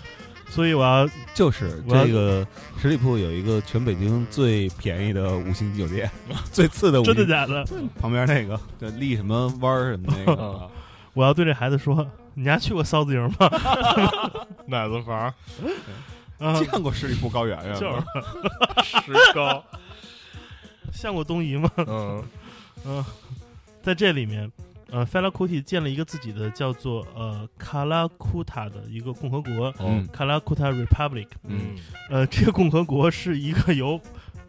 [0.47, 2.47] 所以我要就是这个
[2.79, 6.09] 十里铺有一个全北京最便宜的五星级酒店，
[6.53, 7.65] 最次的五星真的假的？
[7.99, 10.69] 旁边那个叫立什么弯儿什么那个
[11.13, 13.49] 我要对这孩子说：“你家去过臊子营吗
[14.67, 15.33] 奶子房，？”
[16.39, 17.73] 啊，见过十里铺高原呀？
[17.79, 19.61] 就是石膏，
[20.93, 21.69] 见过东夷吗？
[21.87, 22.23] 嗯
[22.85, 23.03] 嗯，
[23.81, 24.51] 在这里面，
[24.91, 31.27] 呃，，Felakuti 建了一个自己的叫做呃卡拉库塔的一个共和国，嗯卡拉库塔 Republic。
[31.43, 31.75] 嗯
[32.09, 33.99] 呃，这个共和国是一个由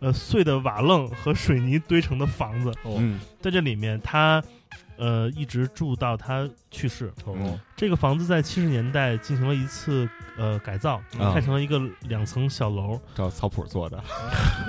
[0.01, 4.43] 呃碎的瓦楞和水泥堆成的房子，哦嗯在这里面他
[4.99, 7.11] 呃一直住到他去世。
[7.25, 14.03] 哦这个房子在七十年代进行了一次呃改造，啊盖成了一个两层小楼，照草谱做的，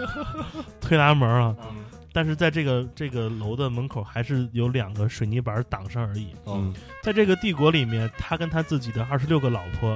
[0.80, 1.56] 推拉门啊。
[1.70, 1.76] 嗯
[2.18, 6.30] 但是在这个这个楼的门口还是有两个水泥板挡上而已。
[6.48, 9.96] 嗯在这个帝国里面，他跟他自己的二十六个老婆，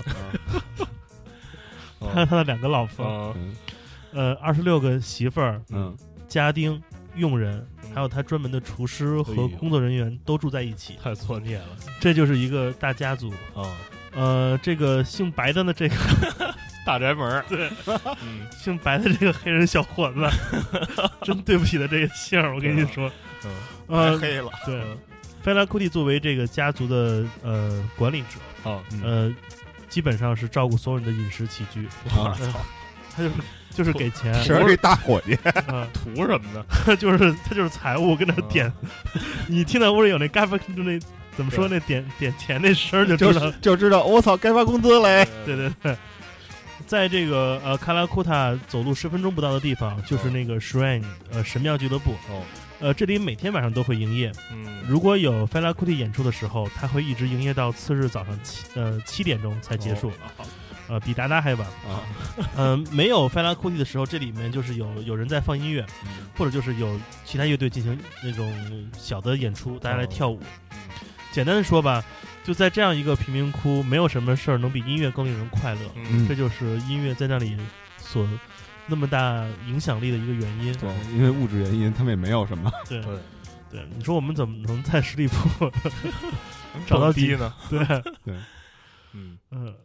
[2.00, 3.36] 他和他的两个老婆，
[4.14, 6.80] 呃，二十六个媳妇儿、嗯家丁、
[7.16, 13.32] 佣人，嗯还有他专门的厨师和工作人员都住在一起，太作孽了这就是一个大家族。
[13.56, 13.66] 啊！
[14.14, 15.96] 呃，这个姓白的呢，这个
[16.92, 17.70] 大宅门儿，对，
[18.22, 20.28] 嗯姓白的这个黑人小伙子，
[21.24, 23.10] 真对不起他这个姓儿，我跟你说，
[23.46, 23.52] 嗯
[23.88, 24.84] 呃，黑了，对，
[25.42, 29.34] 菲拉库蒂作为这个家族的呃管理者，哦，呃，
[29.88, 32.54] 基本上是照顾所有人的饮食起居，啊呃
[33.16, 33.36] 他就是
[33.74, 35.34] 就是给钱，是一大伙计，
[35.68, 36.96] 啊，图什么呢？
[36.98, 38.70] 就是他就是财务跟那点，
[39.48, 41.00] 你听到屋里有那嘎巴就那
[41.38, 45.26] 怎么说那点点钱那声儿就知道，就知道我操，该发工资嘞。
[45.46, 45.98] 对对对。
[46.88, 52.12] 在这个呃卡拉库塔走路十分钟不到的地方，就是那个 Shrine 呃神庙俱乐部。
[52.30, 52.44] 哦，
[52.80, 54.32] 呃，这里每天晚上都会营业。
[54.52, 60.10] 嗯，如果有费拉库蒂演出的时候，他会一直营业到次日早上七呃七点钟才结束。
[60.38, 60.46] 哦
[60.88, 61.65] 呃，比达达还晚。
[61.88, 62.04] 啊，
[62.58, 68.54] 嗯、没有费拉库蒂的时候，这里面就是有有人在放音乐，嗯或者就是有其他乐队进行那种
[68.98, 70.41] 小的演出，大家来跳舞。
[71.32, 72.04] 简单的说吧，
[72.44, 75.82] 就在这样一个贫民窟，没有什么事儿能比音乐更令人快乐。
[75.96, 77.56] 嗯这就是音乐在那里
[77.98, 78.28] 所
[78.88, 80.74] 那么大影响力的一个原因。
[80.78, 82.72] 对，因为物质原因，他们也没有什么。
[82.90, 83.18] 对对，
[83.70, 85.72] 对，你说我们怎么能在十里铺
[86.88, 87.54] 找到几低呢？
[87.70, 87.86] 对，
[89.14, 89.76] 嗯，嗯，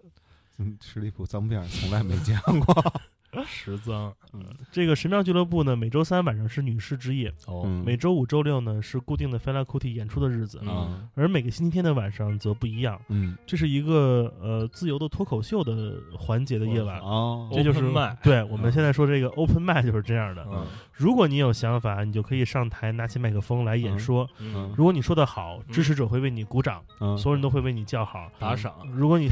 [0.58, 2.94] 嗯，十里铺脏辫儿从来没见过。
[3.46, 13.00] 十脏，嗯这个神庙俱乐部呢，每周三晚上是女士之夜，哦，嗯每周五、周六呢是固定的 Fela Kuti 演出的日子，啊而每个星期天的晚上则不一样。
[13.08, 16.98] 嗯这是一个呃自由的脱口秀的环节的夜晚。
[17.00, 20.44] 哦这就是 mic 对我们现在说这个 open mic 就是这样的。
[20.50, 24.26] 嗯如果你有想法，你就可以上台拿起麦克风来演说。
[24.38, 28.30] 嗯，如果你说的好，支持者会为你鼓掌，嗯所有人都会为你叫好。
[28.38, 29.28] 打赏，如果你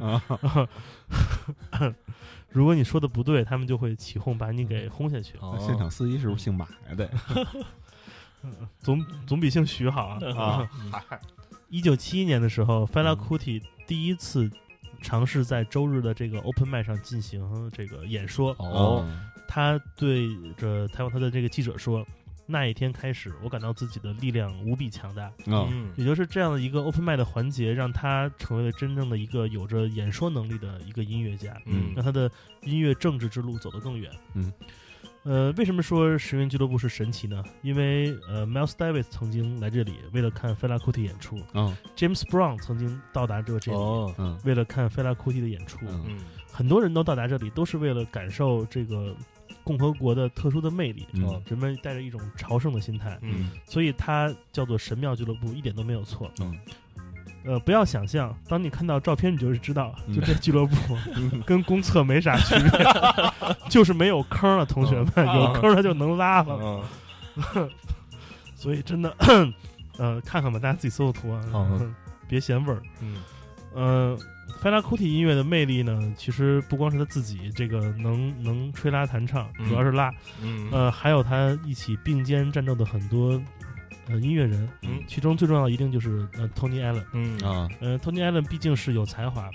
[0.00, 0.22] 啊
[2.54, 5.36] 如果你说的不对，他们就会起哄把你给轰下去。
[5.40, 6.94] 哦现场司机是不是姓马呀？
[6.96, 7.10] 得
[8.78, 10.18] 总总比姓徐好啊。
[10.36, 10.70] 啊，
[11.68, 14.50] 一九七一年的时候，Fela 嗯 Kuti 第一次
[15.02, 18.54] 尝试在周日的这个 Open i 上进行这个演说。
[18.58, 19.04] 哦，
[19.48, 22.06] 他对着采访他的这个记者说
[22.46, 25.68] ：“那一天开始，我感到自己的力量无比强大。”啊。
[25.70, 25.92] 嗯。
[25.96, 31.92] 也就是这样的一个 Open m i 的环节，让他成为了真正的一个有着演说能力的一个音乐家，嗯。
[31.94, 32.30] 让他的
[32.62, 34.10] 音乐政治之路走得更远。
[34.34, 34.52] 嗯，
[35.22, 37.42] 呃，为什么说十元俱乐部是神奇呢？
[37.62, 41.40] 因为呃，Miles Davis 曾经来这里为了看 Fela Kuti 演出。
[41.54, 43.78] 嗯，James Brown 曾经到达这这里。
[43.78, 44.38] 哦，嗯。
[44.44, 46.18] 为了看 Fela Kuti 的演出，嗯嗯。
[46.52, 49.16] 很多人都到达这里，都是为了感受这个
[49.64, 51.06] 共和国的特殊的魅力。
[51.14, 56.30] 嗯人们带着一种朝圣的心态，嗯所以它叫做神庙俱乐部，一点都没有错。
[56.40, 56.56] 嗯
[57.46, 60.74] 呃，不要想象，当你看到照片，你就是知道，嗯就这俱乐部
[61.44, 62.86] 跟公厕没啥区别，
[63.68, 66.82] 就是没有坑了，同学们，嗯有坑它就能拉了。
[67.56, 67.68] 嗯
[68.56, 69.14] 所以真的，
[69.98, 71.94] 呃，看看吧，大家自己搜搜图啊，嗯
[72.26, 72.80] 别嫌味儿。
[73.02, 73.16] 嗯
[73.74, 74.18] 呃
[74.62, 79.68] ，Fela Kuti 音乐的魅力呢，其实不光是他自己这个能能吹拉弹唱，嗯。
[79.68, 80.68] 主要是拉，嗯。
[80.70, 83.40] 呃，还有他一起并肩战斗的很多
[84.08, 85.02] 呃音乐人，嗯。
[85.06, 87.04] 其中最重要的一定就是呃 Tony Allen。
[87.12, 87.38] 嗯。
[87.40, 87.68] 啊。
[87.80, 89.50] 呃，Tony Allen 毕竟是有才华，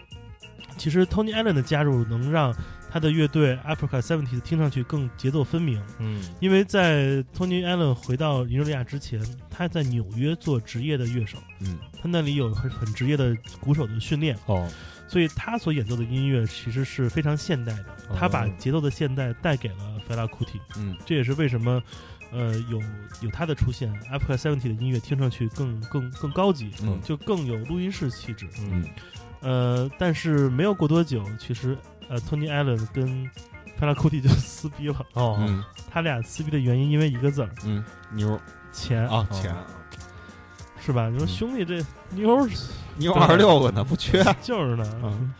[0.79, 2.55] 其实 Tony Allen 的加入能让
[2.89, 6.23] 他的乐队 Africa Seventies 听上去更节奏分明，嗯。
[6.39, 11.77] 因为在 Tony Allen 回到尼日利亚之前，他在纽约做职业的乐手，嗯。
[12.01, 14.67] 他那里有很很职业的鼓手的训练，哦。
[15.07, 18.15] 所以他所演奏的音乐其实是非常现代的，哦。
[18.17, 19.75] 他把节奏的现代带给了
[20.07, 20.95] Fela Kuti，嗯。
[21.05, 21.83] 这也是为什么。
[22.31, 22.79] 呃，有
[23.21, 27.01] 有他的出现，Africa Seventy 的音乐听上去更更更高级，嗯。
[27.03, 28.47] 就更有录音室气质。
[28.59, 28.85] 嗯
[29.41, 31.77] 呃，但是没有过多久，其实
[32.09, 33.07] 呃，Tony Allen 跟
[33.79, 35.05] Fela Kuti 就 撕逼了。
[35.13, 37.83] 哦嗯他俩撕逼的原因因为一个字儿嗯
[38.13, 38.39] 妞
[38.71, 39.55] 钱，啊钱
[40.79, 41.09] 是吧？
[41.09, 42.47] 你说嗯兄弟这妞儿
[42.97, 44.85] 妞二十六个呢，不缺就是呢。
[45.03, 45.33] 嗯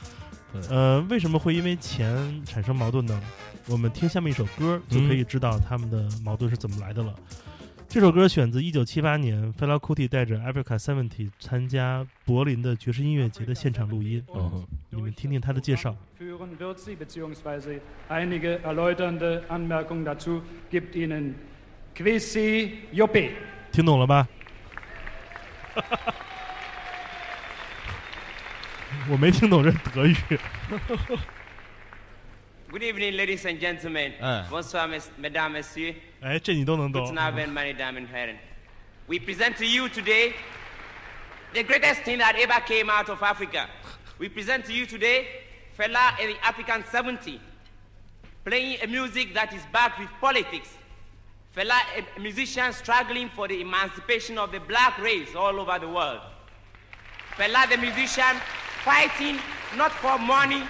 [0.69, 3.21] 呃，为什么会因为钱产生矛盾呢？
[3.67, 7.13] 我们听下面一首歌就可以知道他们的矛盾是怎么来的了。
[7.91, 14.23] 这首歌选自一九七八年 f e l a Kuti 带着 Africa Seventy 参加柏林的爵士音乐节的现场录音。
[14.91, 15.95] 你们听听他的介绍。
[23.71, 24.27] 听懂了吧？
[29.09, 30.15] 我没听懂这德语。
[32.70, 34.12] Good evening, ladies and gentlemen.
[34.20, 34.44] Eh.
[34.50, 35.94] Bonsoir, mes- mesdames, messieurs.
[36.22, 38.38] 哎，这你都能懂 Guten。Abend, meine Damen und Herren.
[39.06, 40.32] We present to you today
[41.52, 43.68] the greatest thing that ever came out of Africa.
[44.18, 45.26] We present to you today
[45.78, 47.40] Fela and the African 70,
[48.44, 50.68] playing a music that is backed with politics.
[51.54, 51.78] Fela,
[52.16, 56.20] a musician struggling for the emancipation of the black race all over the world.
[57.36, 58.36] Fela, the musician,
[58.84, 59.38] fighting
[59.76, 60.62] not for money,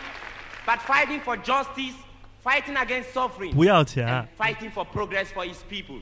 [0.68, 1.94] but fighting for justice,
[2.42, 6.00] fighting against suffering, 不要钱 and，fighting for progress for his people.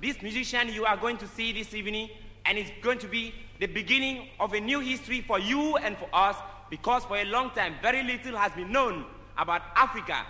[0.00, 2.10] This musician you are going to see this evening,
[2.44, 6.08] and it's going to be the beginning of a new history for you and for
[6.12, 6.36] us,
[6.70, 9.06] because for a long time, very little has been known
[9.38, 10.26] about Africa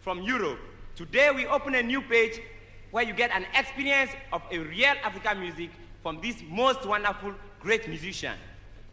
[0.00, 0.58] from Europe.
[0.96, 2.40] Today, we open a new page
[2.90, 5.70] where you get an experience of a real African music
[6.02, 8.34] from this most wonderful, great musician.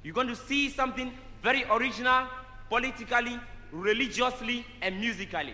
[0.03, 1.11] You're going to see something
[1.41, 2.27] very original,
[2.69, 3.39] politically,
[3.71, 5.53] religiously, and musically.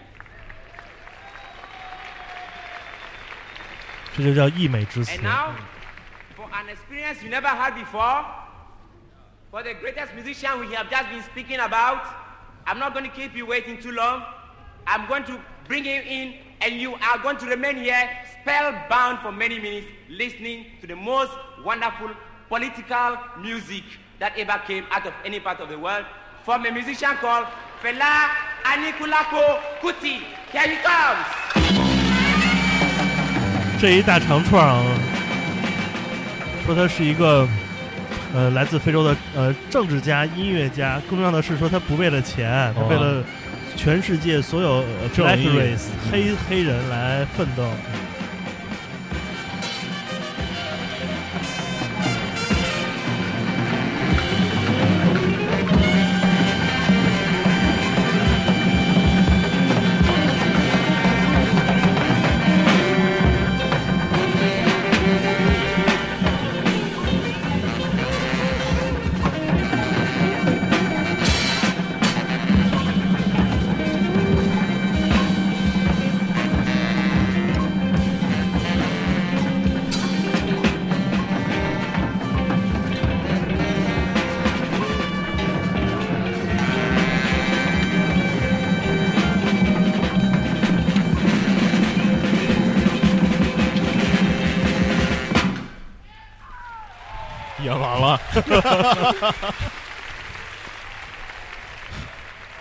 [4.16, 5.56] 这就叫溢美之词 And。now,
[6.36, 8.26] for an experience you never had before,
[9.50, 12.06] for the greatest musician we have just been speaking about,
[12.66, 14.24] I'm not going to keep you waiting too long.
[14.86, 18.10] I'm going to bring him in, and you are going to remain here
[18.42, 21.32] spellbound for many minutes, listening to the most
[21.64, 22.12] wonderful
[22.50, 23.84] political music
[24.20, 26.06] that ever came out of any part of the world
[26.44, 27.48] from a musician called
[27.83, 28.31] Fela
[28.65, 30.19] Anikulapo Kuti.
[30.53, 31.25] Here he comes.
[33.81, 34.83] 这一大长串啊，
[36.67, 37.47] 说他是一个
[38.35, 43.23] 呃来自非洲的呃政治家、音乐家，更重要的是说他不为了钱，他为了
[43.77, 44.85] 全世界所有
[46.11, 47.63] 黑黑人来奋斗。
[47.63, 47.73] 演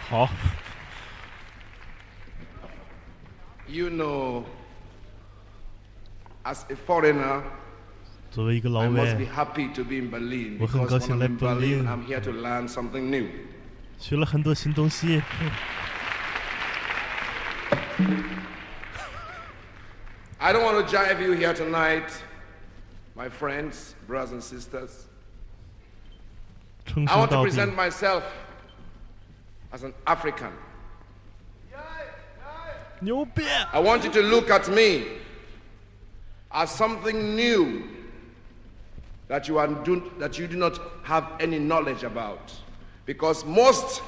[0.08, 0.28] 好，
[3.66, 4.44] You know,
[6.44, 7.42] as a foreigner,
[8.30, 11.16] 作为一个老 I must be 外， happy to be in Berlin 我很 because 高 when 兴
[11.16, 11.86] I'm 来 in 柏 Berlin, 林。
[11.88, 13.26] I'm here to learn something new.
[13.98, 15.22] 学了很多新东西。
[20.38, 22.10] I don't want to jive you here tonight,
[23.14, 25.06] my friends, brothers and sisters.
[26.95, 28.23] I want to present myself
[29.71, 30.51] as an African.
[33.71, 35.05] I want you to look at me
[36.51, 37.87] as something new
[39.27, 42.53] that you, are do, that you do not have any knowledge about.
[43.05, 44.01] Because most,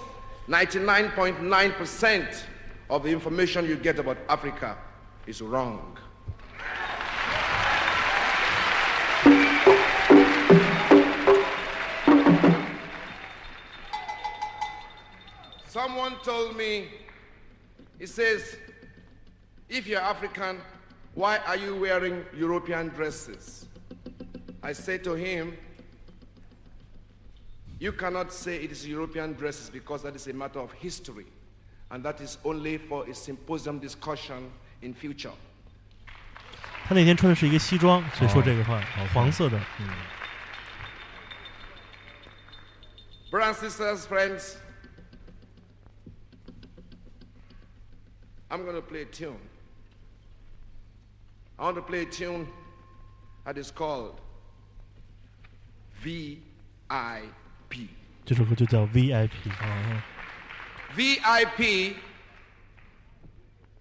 [0.48, 2.44] 99.9%
[2.90, 4.78] of the information you get about Africa
[5.28, 5.98] is wrong.
[15.69, 16.89] Someone told me,
[17.99, 18.57] he says,
[19.69, 20.61] if you're African,
[21.15, 23.67] why are you wearing European dresses?
[24.63, 25.57] I say to him,
[27.79, 31.27] you cannot say it is European dresses because that is a matter of history.
[31.91, 34.51] And that is only for a symposium discussion
[34.81, 35.33] in future.
[36.87, 38.81] 他那天穿的是一个西装，所以说这个话，
[39.13, 39.61] 黄色的。
[43.31, 44.57] Brothers and sisters, friends,
[48.51, 49.39] I'm going to play a tune.
[51.59, 52.49] I want to play a tune
[53.45, 54.21] that is called
[56.03, 56.51] VIP.
[58.25, 59.31] 这首歌就叫 VIP。
[60.97, 61.97] VIP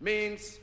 [0.02, 0.60] means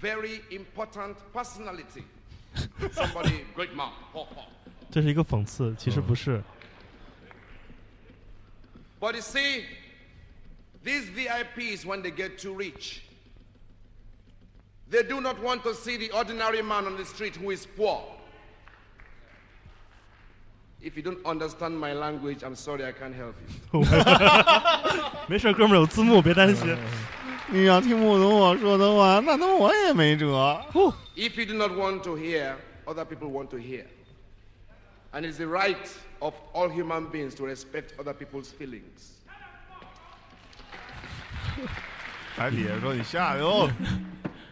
[0.00, 2.04] very important personality.
[2.92, 3.90] Somebody, great man.
[4.12, 4.48] Ho, ho.
[4.90, 6.42] 这是一个讽刺，其实不是。
[8.98, 9.64] But you see,
[10.82, 13.02] these VIPs, when they get too rich,
[14.90, 18.02] they do not want to see the ordinary man on the street who is poor.
[20.80, 23.34] If you don't understand my language, I'm sorry, I can't help
[23.72, 23.84] you.
[25.26, 26.76] 没事，哥们儿有字幕，别担心。
[27.48, 30.26] 你要听不懂我说的话，那那我也没辙。
[31.16, 33.86] If you do not want to hear, other people want to hear.
[35.12, 35.88] And it's the right
[36.20, 39.14] of all human beings to respect other people's feelings.
[42.36, 43.42] 台底下说你下去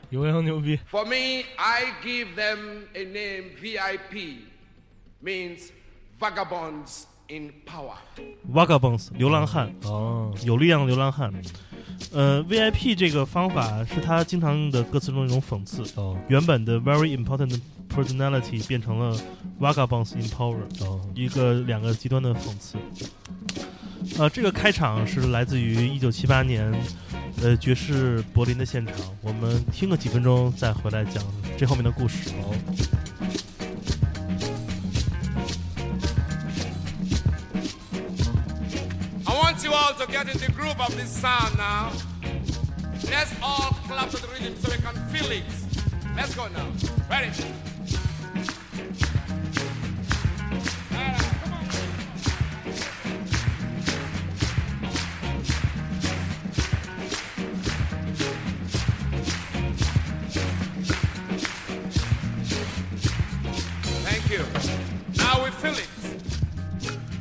[0.10, 0.12] 哦。
[0.12, 4.38] 牛羊牛逼，For me, I give them a name VIP,
[5.24, 5.70] means
[6.20, 7.96] vagabonds in power.
[8.52, 11.32] Vagabonds 流浪汉，哦，有力量的流浪汉。
[12.12, 15.84] 呃，VIP 这个方法是他经常用的歌词中一种讽刺。
[15.96, 19.16] 哦，原本的 very important personality 变成了
[19.60, 22.78] vagabonds in power，哦，一个两个极端的讽刺。
[24.18, 26.74] 呃，这个开场是来自于一九七八年，
[27.42, 28.96] 呃，爵士柏林的现场。
[29.22, 31.24] 我们听个几分钟，再回来讲
[31.58, 32.30] 这后面的故事。
[32.42, 32.54] 哦
[39.26, 41.92] ，I want you all to get in the groove of this sound now.
[43.10, 45.46] Let's all clap to the rhythm so we can feel it.
[46.18, 46.68] Let's go now.
[47.10, 47.32] Ready?
[65.60, 65.90] fill it.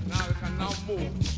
[0.06, 1.37] Now you can now move.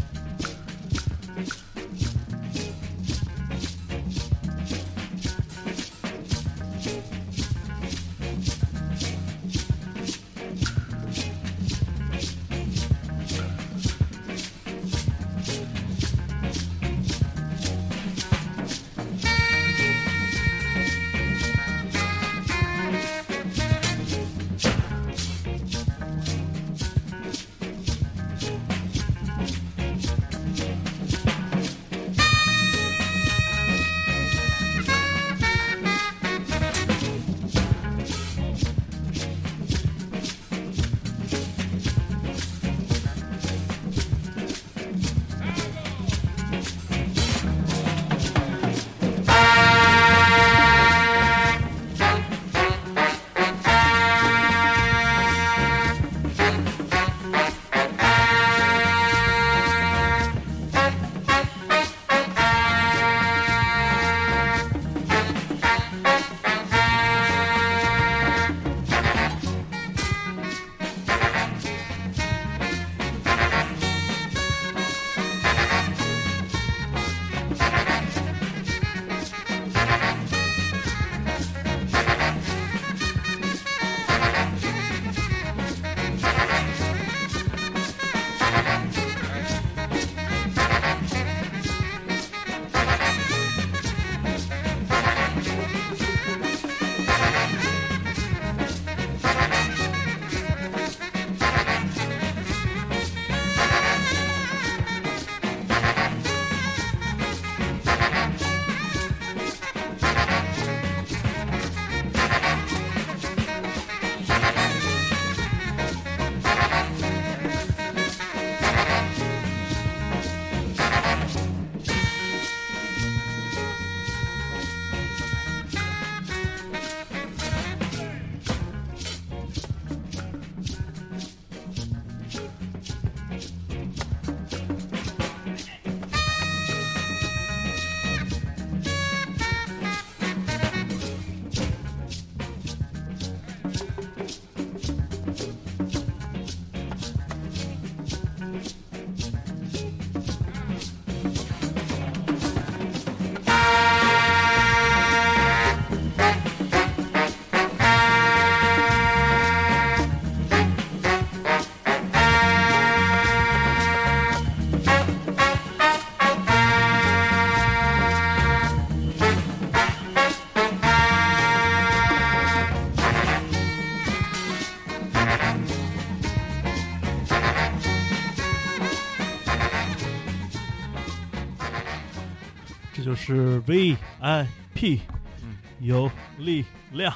[183.35, 185.01] 是 VIP
[185.43, 185.57] 嗯。
[185.81, 187.13] 有力量。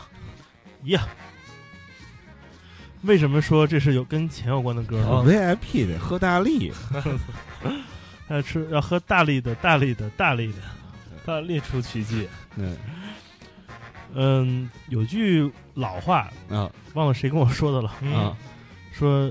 [0.84, 1.06] 呀。
[3.02, 6.72] 为什么说这是有跟钱有关的歌呢？VIP 得喝大力，
[8.28, 10.58] 要 吃要喝大力的大力的大力的。
[11.26, 12.76] 他列出奇迹，嗯
[14.14, 16.70] 嗯，有句老话，啊。
[16.94, 18.36] 忘了谁跟我说的了，啊。
[18.92, 19.30] 说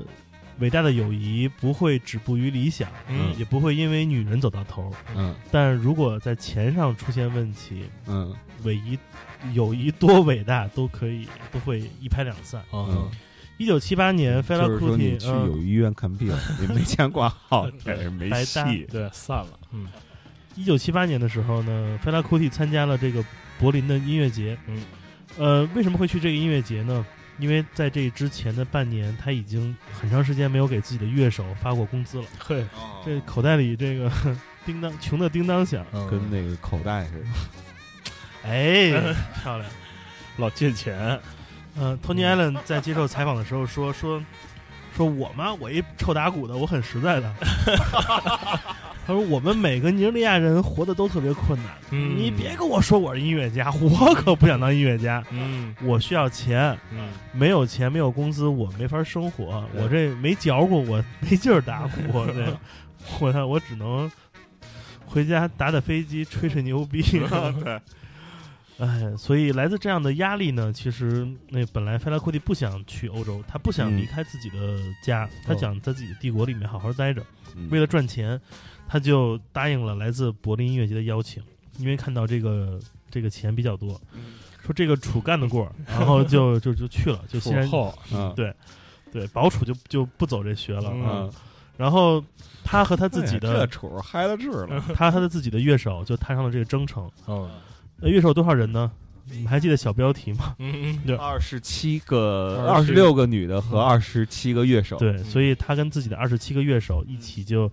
[0.59, 4.93] 伟大的友谊不会止步于理想，嗯也不会因为女人走到头。
[5.15, 8.33] 嗯但如果在钱上出现问题，嗯
[8.63, 8.97] 伟谊
[9.53, 12.63] 友谊多伟大都可以都会一拍两散。
[12.71, 13.09] 嗯，
[13.57, 17.67] 一九七八年，菲拉库就是说你蒂去友谊医院看病，你没钱挂号，
[18.17, 18.87] 没戏。
[18.89, 19.87] 对，散了，嗯
[20.55, 23.25] 一九七八年的时候呢，费拉库蒂参加了这个
[23.59, 24.57] 柏林的音乐节。
[24.67, 24.83] 嗯，
[25.37, 27.05] 呃，为什么会去这个音乐节呢？
[27.39, 32.25] 因为在这之前的半年，他已经很长时间没有给自己的乐手发过工资了。
[32.39, 32.65] 嘿，
[33.05, 34.11] 这口袋里这个
[34.65, 37.25] 叮当穷的叮当响，嗯跟那个口袋似的。
[38.49, 38.91] 哎，
[39.41, 39.69] 漂亮。
[40.37, 41.19] 老借钱，
[41.75, 44.21] 呃，Tony Allen 在接受采访的时候说说
[44.95, 47.33] 说我吗，我一臭打鼓的，我很实在的。
[49.05, 52.15] 他说我们每个尼日利亚人活得都特别困难，嗯。
[52.15, 55.75] 你别跟我说我是音乐家，我可不想当音乐家，嗯。
[55.83, 57.09] 我需要钱，嗯。
[57.33, 62.45] 没有钱没有工资，我没法生活，我这没嚼过，我没劲儿打鼓，对，
[63.19, 64.09] 我呢我只能
[65.05, 67.01] 回家打打飞机，吹吹牛逼。
[67.61, 67.81] 对，
[68.79, 77.23] 哎，所以来自这样的压力呢，其实那本来费拉库蒂不想去欧洲，他不想嗯离开自己的家，他哦想在自己的帝国里面好好待着。
[77.55, 78.39] 嗯为了赚钱，
[78.87, 81.41] 他就答应了来自柏林音乐节的邀请，
[81.77, 82.79] 因为看到这个
[83.11, 83.89] 这个钱比较多，
[84.65, 88.51] 说这个楚干得过，然后就就就去了，就先然后，嗯对
[89.11, 90.89] 对，保楚就就不走这学了。
[90.91, 91.33] 嗯嗯，
[91.77, 92.23] 然后
[92.63, 94.83] 他和他自己哎这的处嗨了治 了。
[94.95, 97.09] 他和他的自己的乐手就踏上了这个征程。
[97.27, 97.47] 嗯
[98.03, 98.91] 呃，乐手多少人呢？
[99.31, 100.53] 你们还记得小标题吗？
[100.59, 104.97] 嗯对二十七个、27二十六个女的和二十七个乐手。
[104.97, 107.71] 对，所以他跟自己的二十七个乐手一起就，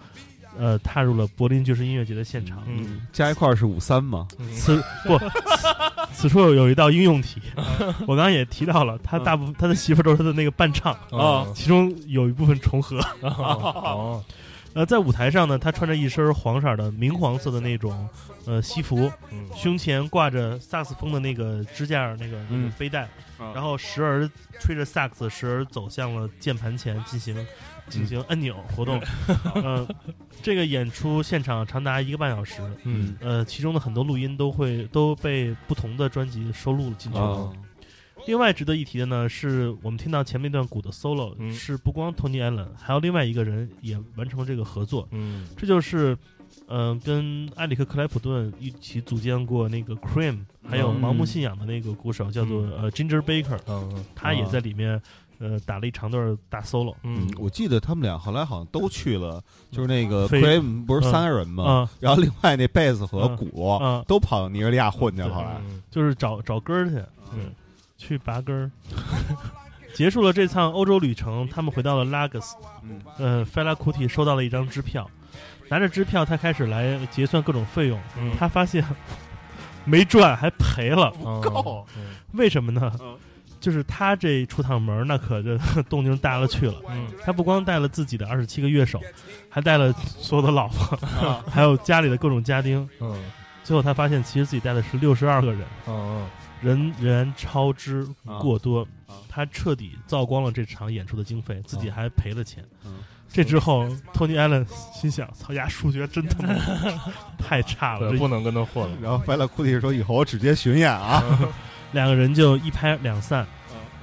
[0.56, 2.62] 呃，踏入了柏林爵士音乐节的现场。
[2.68, 4.28] 嗯加一块儿是五三吗？
[4.54, 5.18] 此不，
[6.14, 7.40] 此处有一道应用题，
[8.06, 13.00] 我刚刚也提到了，他大部分他的媳妇都是他的那个伴唱，啊其中有一部分重合。
[13.22, 14.22] 哦，
[14.72, 18.08] 呃，在舞台上呢，他穿着一身黄色的明黄色的那种
[18.46, 19.46] 呃西服，嗯。
[19.54, 22.72] 胸前挂着萨克斯风的那个支架那个那个嗯。
[22.78, 23.08] 背带，
[23.38, 27.34] 然然后时而吹着萨克斯，时而走向了键盘前进行
[27.88, 29.02] 进行按钮活动。
[29.56, 29.86] 呃，
[30.40, 33.16] 这个演出现场长达一个半小时，嗯。
[33.20, 37.18] 呃，其中的很多录音都会都被不同的专辑收录进去。
[37.18, 37.24] 了。
[37.24, 37.52] 啊，
[38.30, 41.52] 另外值得一提的呢，是我们听到前面一段鼓的 solo，、嗯。
[41.52, 45.48] 是不光 Tony Allen，还有另外一个人也完成了这个合作，嗯。
[45.56, 46.16] 这就是。
[46.72, 52.72] 嗯、跟埃里克克莱普顿一起组建过那个 Cream，还有嗯盲目信仰的那个鼓手叫做、嗯。
[52.82, 55.00] 呃 Ginger Baker，嗯他也在里面
[55.38, 57.26] 呃打了一长段大 solo 嗯。
[57.26, 61.64] 嗯，我记得他们俩后来好像都去了，就是那个 Cream 不是三个人吗？
[61.64, 63.36] 啊然后另外那贝斯和嗯。
[63.36, 65.34] 鼓啊，都跑到尼日利亚混去了。
[65.34, 65.82] 后来，嗯。
[65.90, 66.96] 就是找找歌儿去，
[67.32, 67.52] 嗯
[68.00, 68.70] 去拔根儿。
[69.92, 72.56] 结束了这趟欧洲旅程，他们回到了拉格斯。
[72.82, 75.08] 嗯呃，费拉库蒂收到了一张支票，
[75.68, 78.00] 拿着支票，他开始来结算各种费用。
[78.18, 78.82] 嗯他发现
[79.84, 81.10] 没赚，还赔了。
[81.10, 81.86] 不够，
[82.32, 83.18] 为什么呢嗯？
[83.60, 85.58] 就是他这出趟门，那可就
[85.90, 86.76] 动静大了去了。
[86.88, 88.98] 嗯他不光带了自己的二十七个乐手，
[89.50, 90.96] 还带了所有的老婆，
[91.50, 92.88] 还有家里的各种家丁。
[93.00, 93.30] 嗯
[93.62, 96.26] 最后他发现，其实自己带的是六十二个人，嗯嗯
[96.62, 98.06] 人员超支
[98.40, 102.64] 过多啊，他彻底造光了这场演出的经费，自己还赔了钱。
[102.84, 102.98] 嗯
[103.32, 106.52] 这之后，Tony Allen 心想：“操呀，数学真他妈
[107.38, 111.22] 太差了。”不能跟他混了，然后费拉库蒂说：“以后我直接巡演啊。
[111.92, 113.46] 两个人就一拍两散。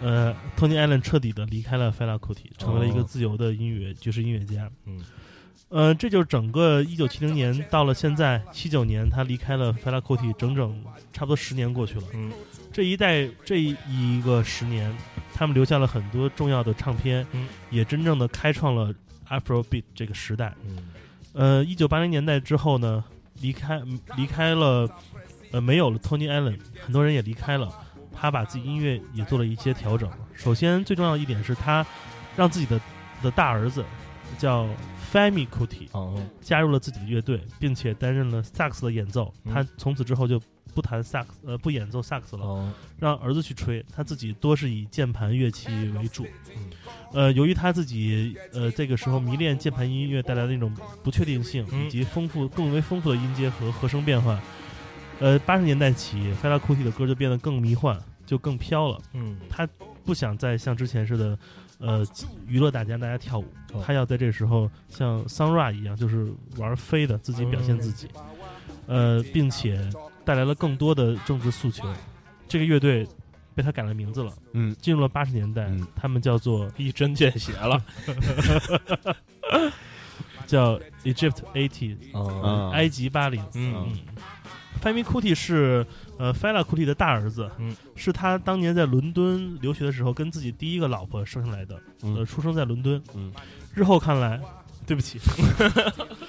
[0.02, 4.72] 呃，Tony Allen 彻底的离开了费拉库蒂，成为了一个哦自由的音乐爵士音乐家。
[4.86, 5.02] 嗯
[5.70, 12.04] 呃，这就是整个一九七零年到了现在七九年，他离开了 Fela Kuti，，整整差不多十年过去了。
[12.14, 12.32] 嗯
[12.72, 14.96] 这一代这一个十年，
[15.34, 18.94] 他们留下了很多重要的唱片，嗯也真正的开创了
[19.28, 20.54] Afrobeat 这个时代。
[20.64, 20.78] 嗯
[21.34, 23.04] 呃，一九八零年代之后呢，
[23.42, 23.82] 离开
[24.16, 24.90] 离开了，
[25.52, 27.72] 呃，没有了 Tony Allen，很多人也离开了，
[28.16, 30.10] 他把自己音乐也做了一些调整。
[30.34, 31.86] 首先，最重要的一点是他
[32.36, 32.80] 让自己的
[33.22, 33.84] 的大儿子
[34.38, 34.68] 叫
[35.12, 39.34] Femi Kuti 嗯加入了自己的乐队，并且担任了萨克斯的演奏。
[39.44, 39.54] 嗯。
[39.54, 40.42] 他从此之后就
[40.74, 46.26] 不弹萨克斯，呃，不演奏萨克斯了，嗯让儿子去吹，他自己多是以键盘乐器为主。
[46.56, 46.70] 嗯。
[47.14, 50.72] 呃，由于他自己呃这个时候迷恋键盘音乐带来的那种
[51.04, 51.86] 不确定性，嗯。
[51.86, 54.40] 以及丰富更为丰富的音阶和和声变换，
[55.20, 59.02] 呃，八十年代起 f e l a Kuti 的歌就变得更迷幻，就更飘了。
[59.14, 59.38] 嗯。
[59.50, 59.68] 他
[60.04, 61.38] 不想再像之前似的，
[61.80, 62.06] 呃，
[62.48, 63.46] 娱乐大家，大家跳舞。
[63.74, 63.84] 哦。
[63.86, 68.08] 他要在这时候像 Sunra 一样，就是玩飞的，自己表现自己，
[68.88, 69.88] 呃，并且
[70.26, 71.88] 带来了更多的政治诉求。
[72.48, 73.08] 这个乐队
[73.54, 74.76] 被他改了名字了，嗯。
[74.80, 75.86] 进入了八十年代，嗯。
[75.96, 77.84] 他们叫做一针见血了，
[80.48, 82.72] 叫 Egypt Eighty，、哦。
[82.74, 83.44] 埃及八零。
[83.54, 83.76] 嗯。
[83.76, 83.98] 嗯
[84.82, 85.86] ，Femi Kuti 是
[86.18, 92.16] 呃 Fela Kuti 的大儿子，嗯，是他当年在伦敦留学的时候跟自己第一个老婆生下来的，嗯。
[92.16, 93.02] 呃，出生在伦敦。
[93.14, 93.32] 嗯，
[93.74, 94.40] 日后看来，
[94.86, 95.20] 对不起，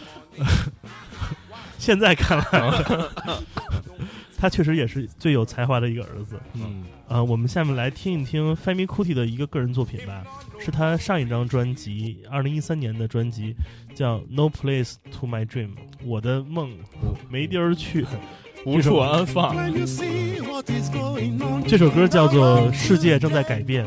[1.79, 2.45] 现在看来，
[4.37, 6.39] 他确实也是最有才华的一个儿子。
[6.55, 6.85] 嗯。
[7.09, 10.23] 呃，我们下面来听一听 Femi Kuti 的一个个人作品吧，
[10.61, 13.55] 是他上一张专辑，二零一三年的专辑，
[13.95, 15.69] 叫《No Place to My Dream》，
[16.05, 16.71] 我的梦
[17.31, 18.05] 没地儿去。
[18.65, 19.55] 无处安放。
[21.67, 23.85] 这首歌叫做《世界正在改变》。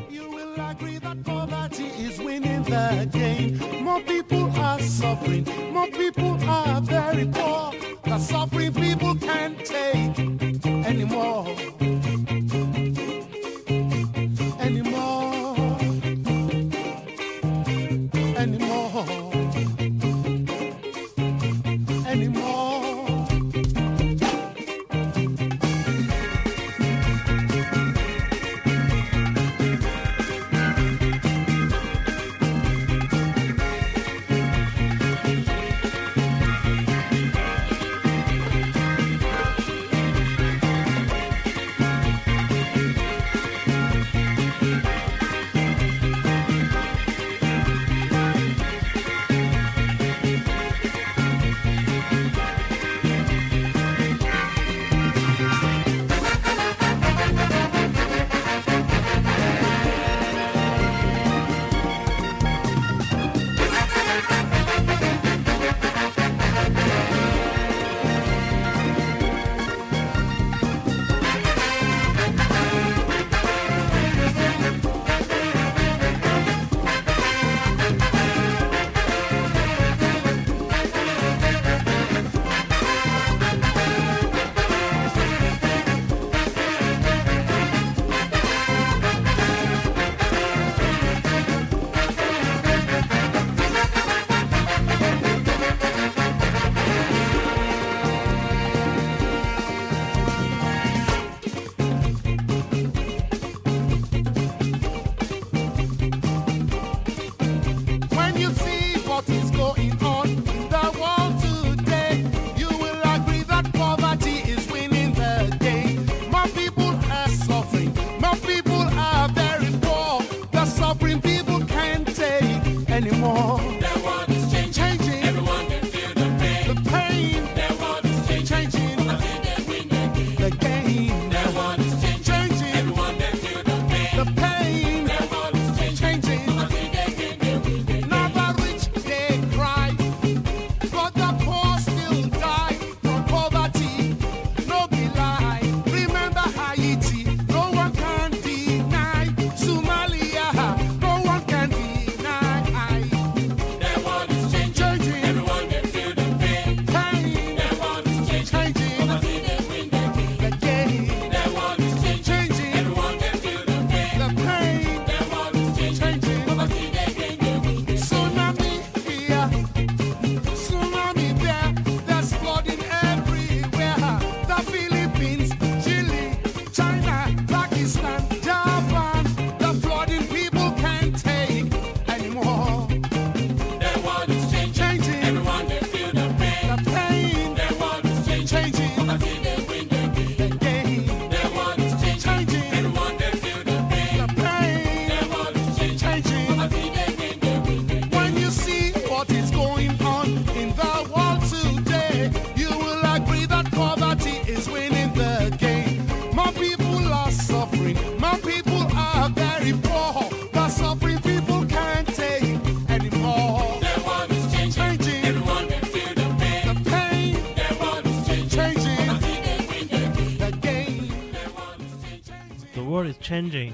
[223.31, 223.71] changing，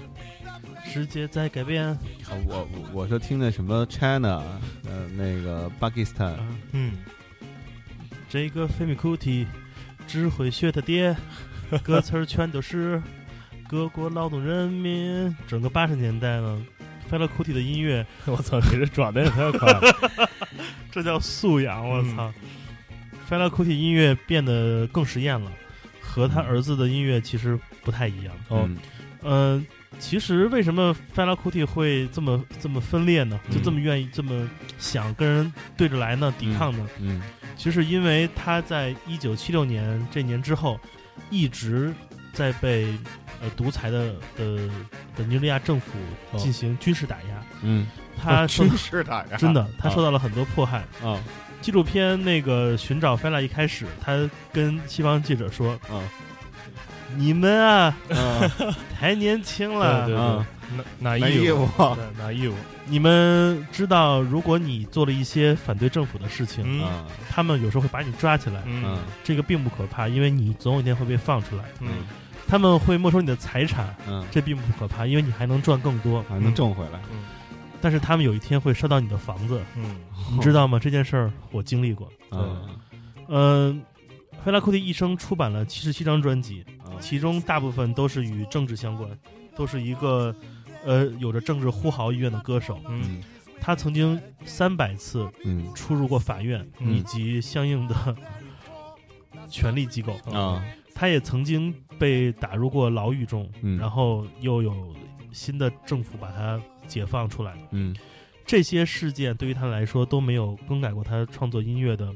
[0.85, 1.83] 世界在改变。
[1.87, 1.97] 啊
[2.45, 4.43] 我我我是听那什么 China，
[4.85, 6.37] 呃，那个巴基斯坦，
[6.73, 6.93] 嗯，
[8.29, 9.47] 这个 Femi Kuti
[10.07, 11.15] 只会学他爹，
[11.81, 13.01] 歌词儿全都是
[13.67, 15.35] 各国劳动人民。
[15.47, 16.63] 整个八十年代呢
[17.09, 20.29] ，Fela Kuti 的音乐， 我操，你这转的也太快了。
[20.91, 22.31] 这叫素养，我操
[23.27, 25.51] ！Fela Kuti 音乐变得更实验了，
[25.99, 28.35] 和他儿子的音乐其实不太一样。
[28.49, 28.77] 哦嗯
[29.23, 29.63] 呃，
[29.99, 33.39] 其实为什么 Fela Kuti 会这么这么分裂呢？
[33.51, 36.87] 就这么愿意这么想跟人对着来呢，抵抗呢？
[36.99, 37.21] 嗯
[37.55, 40.79] 其实因为他在一九七六年这年之后，
[41.31, 41.91] 一直
[42.31, 42.85] 在被
[43.41, 44.69] 呃独裁的的
[45.15, 45.97] 的尼日利亚政府
[46.31, 50.85] 哦进行军事打压，嗯他受 军事打压 真的他受到了很多迫害。
[51.03, 51.19] 啊
[51.59, 55.97] 纪录片那个寻找 Fela 一开始，他跟西方记者说啊
[57.15, 62.53] ：“你们啊，啊太年轻了，对对啊对，拿拿拿衣衣服，服对，拿衣服，
[62.85, 66.83] 你们知道，如果你做了一些反对政府的事情，嗯。
[66.83, 68.63] 啊他们有时候会把你抓起来。
[68.65, 68.83] 嗯。
[68.85, 71.63] 嗯这个并不可怕，因为你总有一天会被放出来。
[71.79, 71.89] 嗯。
[72.47, 76.23] 他们会没收你的财产，嗯，这并不可怕，因为你还能赚更多。
[76.27, 76.99] 还能挣回来。
[77.11, 77.19] 嗯。
[77.79, 79.95] 但是他们有一天会烧到你的房子，嗯。
[80.31, 80.79] 你知道吗？
[80.79, 82.11] 这件事儿我经历过。
[82.31, 82.67] 嗯。
[83.27, 83.81] 嗯，
[84.43, 86.95] 菲拉库蒂一生出版了七十七张专辑，啊。
[87.01, 89.09] 其中大部分都是与政治相关，
[89.55, 90.33] 都是一个
[90.85, 92.79] 呃有着政治呼号意愿的歌手。
[92.87, 93.21] 嗯。
[93.59, 95.73] 他曾经三百次嗯。
[95.75, 96.93] 出入过法院、嗯。
[96.93, 98.15] 以及相应的
[99.49, 100.13] 权力机构。
[100.31, 100.63] 啊。
[100.95, 103.77] 他也曾经被打入过牢狱中，嗯。
[103.77, 104.95] 然后又有
[105.33, 107.57] 新的政府把他解放出来。
[107.71, 107.93] 嗯。
[108.45, 112.15] 这些事件对于他来说都没有更改过他创作音乐的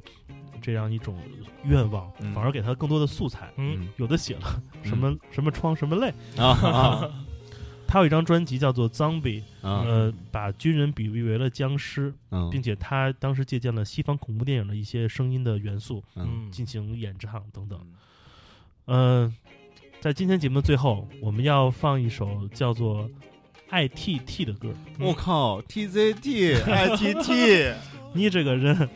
[0.61, 1.17] 这样一种
[1.63, 3.51] 愿望，嗯反而给他更多的素材。
[3.57, 6.13] 嗯有的写了什么、什么疮什么泪。
[6.37, 7.11] 啊啊
[7.87, 17.77] 他有一张专辑叫做《Zombie》，啊呃，把军人比喻为了僵尸，嗯并且他当时借鉴了西方恐怖电影的一些声音的元素嗯进行演唱等等。
[18.87, 19.35] 嗯、
[19.99, 23.09] 在今天节目的最后，我们要放一首叫做
[23.69, 24.73] 《ITT》的歌。
[24.97, 27.73] 我靠，TZT ITT，
[28.13, 28.89] 你这个人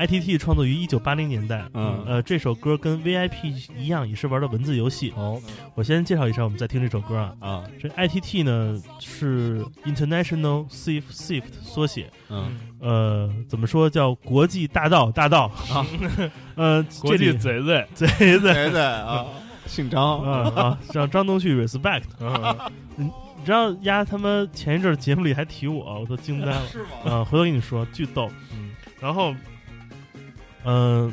[0.00, 1.64] ，ITT 创作于一九八零年代。
[1.74, 3.46] 嗯呃，这首歌跟 VIP
[3.76, 5.12] 一样，也是玩的文字游戏。
[5.16, 5.40] 哦
[5.74, 7.34] 我先介绍一下，我们再听这首歌啊。
[7.40, 15.86] 啊这 ITT 呢是 International Safe Shift 缩写，嗯呃，怎么说叫国际大道大道啊？
[16.56, 19.26] 呃，国际这里贼贼，贼贼对对啊，
[19.66, 22.02] 姓张啊啊，让张东旭 respect。
[22.18, 22.56] 嗯
[22.96, 26.60] 你知道丫他妈前一阵儿节目里还提我，我都惊呆了。
[26.70, 26.88] 是吗？
[27.10, 28.30] 啊，回头跟你说，巨逗。
[28.52, 28.70] 嗯
[29.00, 29.34] 然后，
[30.64, 31.12] 嗯、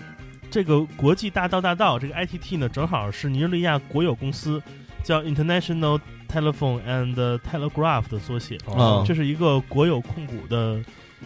[0.50, 4.62] 这个国际大道大道这个 ITT 呢，正好是尼日利亚国有公司
[5.04, 8.58] 叫 International Telephone and Telegraph 的缩写。
[8.66, 10.80] 哦这是一个国有控股的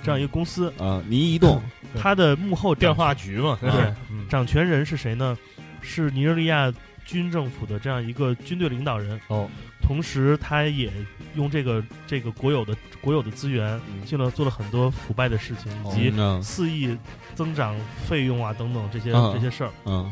[0.03, 1.61] 这样一个公司，啊，尼移动
[1.97, 3.69] 它的幕后电话局嘛，对
[4.09, 5.37] 嗯掌权人是谁呢？
[5.81, 6.71] 是尼日利亚
[7.03, 9.19] 军政府的这样一个军队领导人。
[9.27, 9.49] 哦，
[9.81, 10.91] 同时，他也
[11.35, 16.41] 用这个这个国有的国有的资源，进了做了很多腐败的事情，以及嗯。
[16.41, 16.95] 肆意
[17.35, 17.75] 增长
[18.07, 19.33] 费用啊等等这些、嗯。
[19.33, 19.71] 这些事儿。
[19.85, 20.11] 嗯。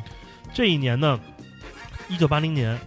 [0.53, 1.19] 这一年呢，
[2.09, 2.77] 一九八零年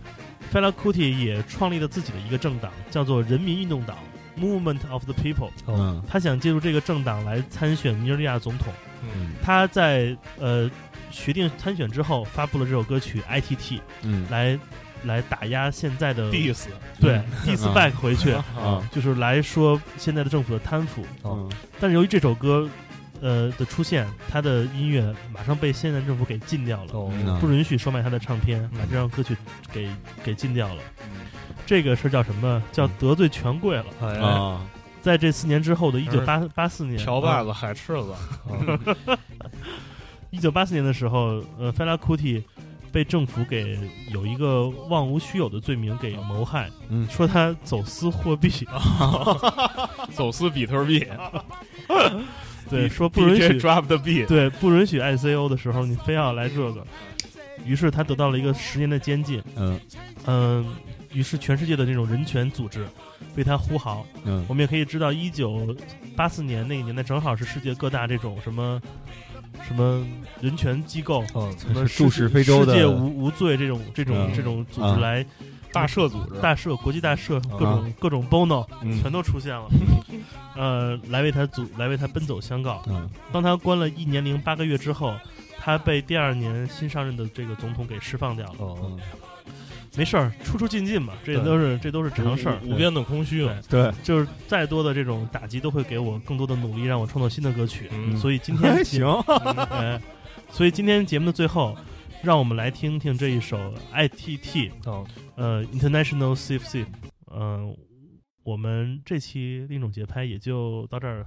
[0.53, 3.97] ，Fela Kuti 也创立了自己的一个政党，叫做人民运动党
[4.39, 5.51] （Movement of the People）。
[5.67, 6.03] 嗯。
[6.09, 8.73] 他想借助这个政党来参选尼日利亚总统。
[9.03, 9.31] 嗯。
[9.43, 10.71] 他在呃
[11.11, 14.27] 决定参选之后，发布了这首歌曲《ITT》，嗯。
[14.31, 14.59] 来
[15.05, 16.67] 来打压现在的，diss
[17.01, 21.05] 对 diss back 回去，啊就是来说现在的政府的贪腐。
[21.25, 21.51] 嗯。
[21.81, 22.69] 但是由于这首歌
[23.21, 29.37] 呃的出现，他的音乐马上被现在政府给禁掉了，不允许售卖他的唱片，把这张歌曲
[29.73, 29.89] 给
[30.23, 30.83] 给禁掉了。
[31.67, 32.63] 这个事儿叫什么？
[32.73, 33.87] 叫得罪权贵了。
[34.01, 34.61] 哎，啊。
[35.01, 38.15] 在这四年之后的一九八八四年，条把子海赤子，
[40.31, 42.41] 一九八四年的时候，呃，费拉库蒂
[42.93, 43.79] 被政府给
[44.11, 47.09] 有一个忘无虚有的罪名给谋害，嗯。
[47.09, 48.51] 说他走私货币，
[50.13, 51.07] 走私比特币，
[52.69, 56.87] 对，说不允许 drop the beat，对，不允许 ICO 的时候，你非要来这个，
[57.65, 59.43] 于是他得到了一个十年的监禁。
[59.57, 59.81] 嗯。
[60.27, 60.65] 嗯，
[61.13, 62.87] 于是全世界的这种人权组织
[63.37, 64.07] 为他呼号。
[64.25, 64.45] 嗯。
[64.49, 65.75] 我们也可以知道，一九
[66.15, 68.81] 八四年那一年代，正好是世界各大这种什么
[69.67, 70.05] 什么
[70.41, 74.33] 人权机构，嗯，什么注视非洲的世界无无罪这种这种、嗯。
[74.35, 74.97] 这种组织啊。
[75.01, 75.27] 来。
[75.73, 79.01] 大社组织，大社、国际大社，各种、各种 bono、嗯。
[79.01, 79.67] 全都出现了，
[80.55, 82.83] 呃，来为他组来为他奔走相告。
[82.89, 83.09] 嗯。
[83.33, 85.15] 当他关了一年零八个月之后，
[85.59, 88.77] 他被第二年新上任的这个总统给释放掉了。
[89.97, 92.59] 没事儿，出出进进嘛，这都是这都是常事儿。
[92.65, 97.89] 无边的空虚嘛，对就是再多的这种打击，都会给我更多的努力，让我创作新的歌曲。
[97.93, 99.07] 嗯 所以今天还 行
[99.71, 100.01] 哎，
[100.51, 101.77] 所以今天节目的最后，
[102.23, 106.87] 让我们来听听这一首 ITT，嗯，呃，International Thief，
[107.35, 107.77] 嗯、
[108.45, 111.27] 我们这期另一种节拍也就到这儿，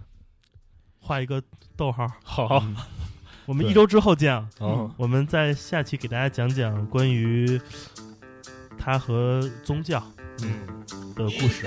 [0.99, 1.41] 画一个
[1.75, 2.11] 逗号。
[2.23, 2.67] 好，对
[3.45, 4.49] 我们一周之后见啊！
[4.59, 7.61] 嗯我们在下期给大家讲讲关于
[8.77, 10.01] 他和宗教，
[10.41, 10.65] 嗯，
[11.15, 11.65] 的故事。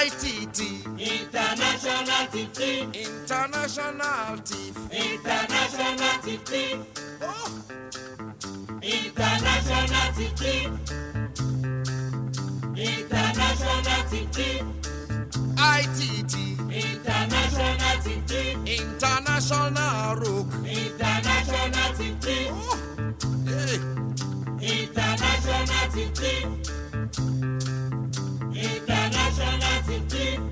[0.00, 0.78] ITT
[15.60, 16.34] ITT,
[16.70, 18.56] International Thief.
[18.66, 20.46] International Rook.
[20.64, 22.50] International Thief.
[22.52, 22.78] Oh,
[23.46, 23.78] hey,
[24.60, 26.48] International Thief.
[28.54, 30.47] International Thief.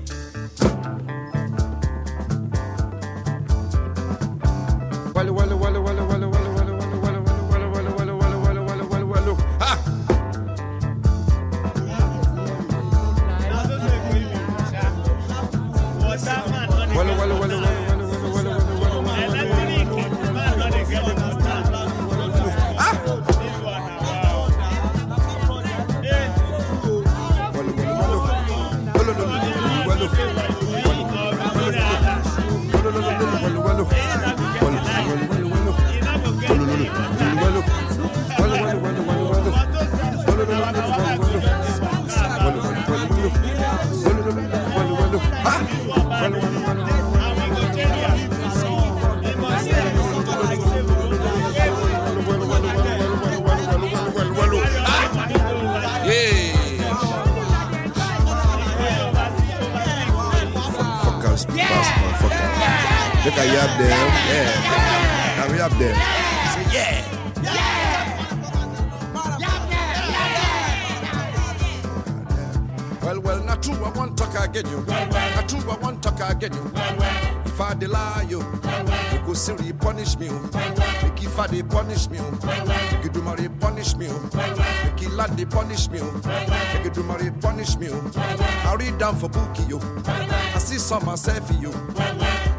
[81.87, 82.19] Punish me.
[82.67, 84.09] Make you do my punish me.
[84.35, 86.01] Make you land they punish me.
[86.01, 87.87] Make you do my punish me.
[88.17, 89.79] I read down for bookie you.
[90.05, 91.71] I see some myself for you.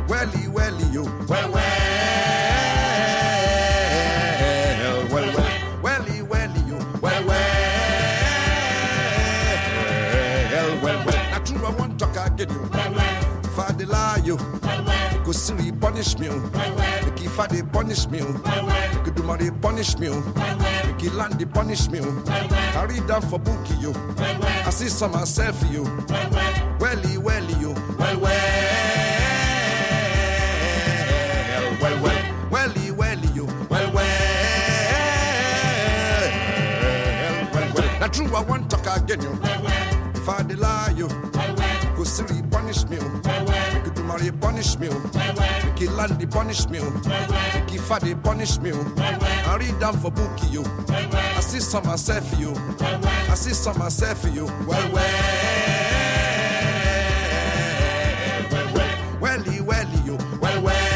[0.08, 1.04] Welly, welly you.
[1.28, 1.62] Well, well.
[5.12, 5.82] Well, well.
[5.82, 6.78] Welly, welly you.
[7.02, 7.28] Well, well.
[10.82, 11.30] Well, well.
[11.30, 12.70] Not true, I want talk again you.
[13.44, 14.38] If I lie you,
[15.22, 16.28] go silly punish me.
[16.28, 18.20] Make if I punish me.
[19.36, 20.08] They punish me.
[20.10, 20.20] Oh.
[20.86, 22.00] Make you land they punish me.
[22.02, 22.24] Oh.
[22.26, 23.92] I read down for bookie you.
[24.18, 25.84] I see some myself you.
[26.80, 27.74] Welly, welly you.
[27.98, 28.30] Well, well.
[31.80, 32.34] Well, well.
[32.50, 33.46] Welly, welly you.
[33.70, 34.04] Well, well.
[37.52, 38.00] Well, well.
[38.00, 39.38] Not true, I want talk again you.
[40.14, 41.08] If I lie you,
[41.96, 42.98] go silly punish me.
[43.00, 43.27] Oh.
[44.08, 44.88] My punish me.
[44.90, 45.64] Oh.
[45.64, 46.78] Make you land the punish me.
[46.78, 48.70] You fat the punish me.
[48.72, 48.94] Oh.
[48.96, 50.64] I read down for bookie you.
[50.88, 52.54] I see some myself for you.
[52.80, 54.46] I see some myself for you.
[54.66, 55.04] Well, well.
[58.50, 59.20] Well, well.
[59.20, 60.16] Welly, welly you.
[60.40, 60.62] Well.
[60.62, 60.87] Well,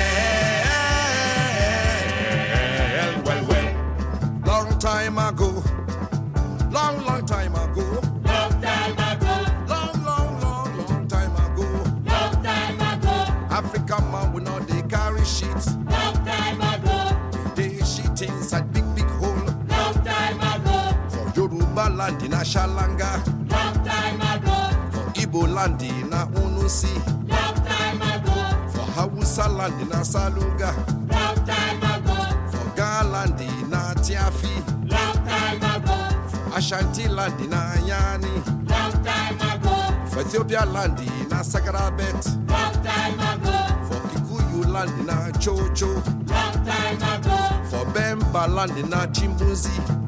[22.43, 23.51] land Ashalanga.
[23.51, 24.91] Long time ago.
[24.91, 26.95] For Igbo land in Unusi.
[27.29, 28.69] Long time ago.
[28.71, 30.75] For Hausa land in Asaluga.
[31.11, 32.51] Long time ago.
[32.51, 33.71] For Ga land in
[34.03, 34.91] Tiafi.
[34.91, 36.29] Long time ago.
[36.29, 38.35] For Ashanti land in Ayani.
[38.69, 40.07] Long time ago.
[40.11, 42.27] For Ethiopia land in Sakarabet.
[42.51, 43.57] Long time ago.
[43.89, 45.07] For Kikuyu land in
[45.41, 45.95] Chocho.
[46.29, 47.37] Long time ago.
[47.71, 50.02] For Bemba land in Chimbuzi.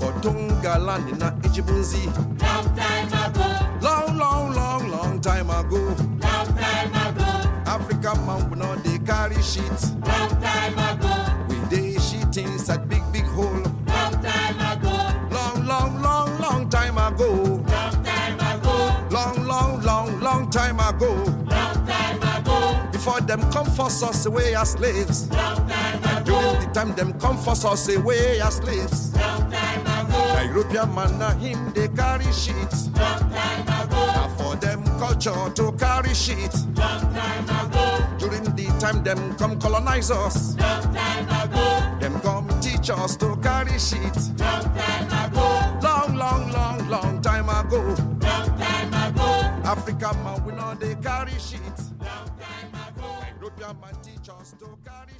[0.00, 0.20] Long time ago.
[0.20, 2.06] For Tonga land in Ichibunzi.
[2.42, 3.78] Long time ago.
[3.80, 5.78] Long, long, long, long time ago.
[5.78, 7.26] Long time ago.
[7.66, 9.64] African man will not they carry shit.
[10.06, 11.46] Long time ago.
[11.48, 13.62] We they shit inside big, big hole.
[13.86, 14.96] Long time ago.
[15.30, 17.30] Long, long, long, long time ago.
[17.34, 19.06] Long time ago.
[19.10, 21.14] Long, long, long, long time ago.
[21.50, 22.88] Long time ago.
[22.92, 25.28] Before them come force us away as slaves.
[25.30, 26.24] Long time ago.
[26.40, 29.14] During the time them come force us away as slaves.
[29.16, 29.77] Long time
[30.18, 30.42] ago.
[30.54, 32.72] European man na him they carry shit.
[32.96, 36.54] Long time ago, Now for them culture to carry shit.
[36.76, 37.84] long time ago,
[38.18, 40.56] During the time them come colonize us.
[40.58, 44.16] long time ago, Them come teach us to carry shit.
[44.38, 47.80] long time ago, Long, long, long, long time ago.
[48.22, 49.28] long time ago,
[49.64, 51.60] Africa man we know they carry shit.
[52.00, 53.08] long time ago.
[53.40, 55.17] European man teach us to carry.